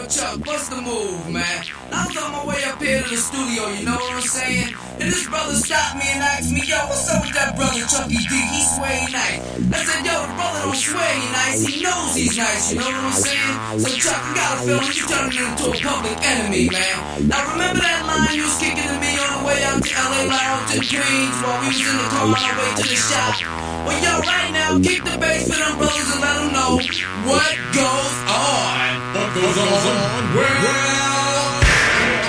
Chuck, 0.10 0.42
what's 0.42 0.70
the 0.74 0.82
move, 0.82 1.30
man? 1.30 1.46
I 1.94 2.02
was 2.02 2.18
on 2.18 2.34
my 2.34 2.46
way 2.50 2.58
up 2.66 2.82
here 2.82 3.06
to 3.06 3.10
the 3.10 3.18
studio, 3.22 3.70
you 3.78 3.86
know 3.86 3.94
what 3.94 4.10
I'm 4.10 4.26
saying? 4.26 4.74
And 4.98 5.06
this 5.06 5.30
brother 5.30 5.54
stopped 5.54 6.02
me 6.02 6.10
and 6.10 6.24
asked 6.26 6.50
me, 6.50 6.66
yo, 6.66 6.82
what's 6.90 7.06
up 7.14 7.22
with 7.22 7.38
that 7.38 7.54
brother 7.54 7.78
Chucky 7.86 8.18
D? 8.18 8.34
He 8.50 8.66
sway 8.74 9.06
nice. 9.14 9.46
I 9.54 9.86
said, 9.86 10.02
yo, 10.02 10.26
the 10.26 10.34
brother 10.34 10.66
don't 10.66 10.82
sway 10.82 11.18
nice. 11.30 11.62
He 11.62 11.86
knows 11.86 12.18
he's 12.18 12.34
nice, 12.42 12.74
you 12.74 12.82
know 12.82 12.90
what 12.90 13.14
I'm 13.14 13.22
saying? 13.22 13.86
So, 13.86 13.90
Chuck, 14.02 14.18
I 14.18 14.34
got 14.34 14.50
a 14.50 14.66
feeling 14.66 14.98
you 14.98 15.06
turning 15.06 15.46
into 15.46 15.66
a 15.70 15.74
public 15.86 16.18
enemy, 16.26 16.74
man. 16.74 17.30
Now, 17.30 17.54
remember 17.54 17.86
that 17.86 18.02
line 18.10 18.34
you 18.34 18.50
was 18.50 18.58
kicking 18.58 18.82
to 18.82 18.98
me 18.98 19.14
on 19.14 19.30
the 19.30 19.42
way 19.46 19.62
out 19.70 19.78
to 19.78 19.94
LA 19.94 20.26
Lounge 20.26 20.74
in 20.74 20.82
Queens 20.90 21.38
while 21.46 21.62
we 21.62 21.70
was 21.70 21.86
in 21.86 21.98
the 22.02 22.08
car 22.18 22.26
on 22.26 22.34
our 22.34 22.56
way 22.58 22.70
to 22.82 22.86
the 22.90 22.98
shop? 22.98 23.38
Well, 23.86 23.94
yo, 24.02 24.26
right 24.26 24.52
now, 24.58 24.82
kick 24.82 25.06
the 25.06 25.22
bass 25.22 25.46
for 25.46 25.54
them 25.54 25.78
brothers 25.78 26.10
and 26.10 26.22
let 26.22 26.34
them 26.34 26.50
know 26.50 26.82
what 27.30 27.54
goes 27.78 28.14
on. 28.26 28.39
What 28.40 29.36
goes 29.36 29.58
on? 29.60 30.24
Well, 30.32 31.60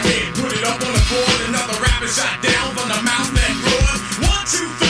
they 0.02 0.26
put 0.34 0.50
it 0.58 0.64
up 0.66 0.82
on 0.82 0.90
the 0.90 1.04
board. 1.06 1.38
Another 1.48 1.78
rapper 1.78 2.08
shot 2.10 2.42
down 2.42 2.74
from 2.74 2.88
the 2.90 2.98
mouth 3.06 3.30
that 3.30 3.54
roared. 3.62 4.00
One, 4.26 4.42
two, 4.50 4.66
three, 4.82 4.89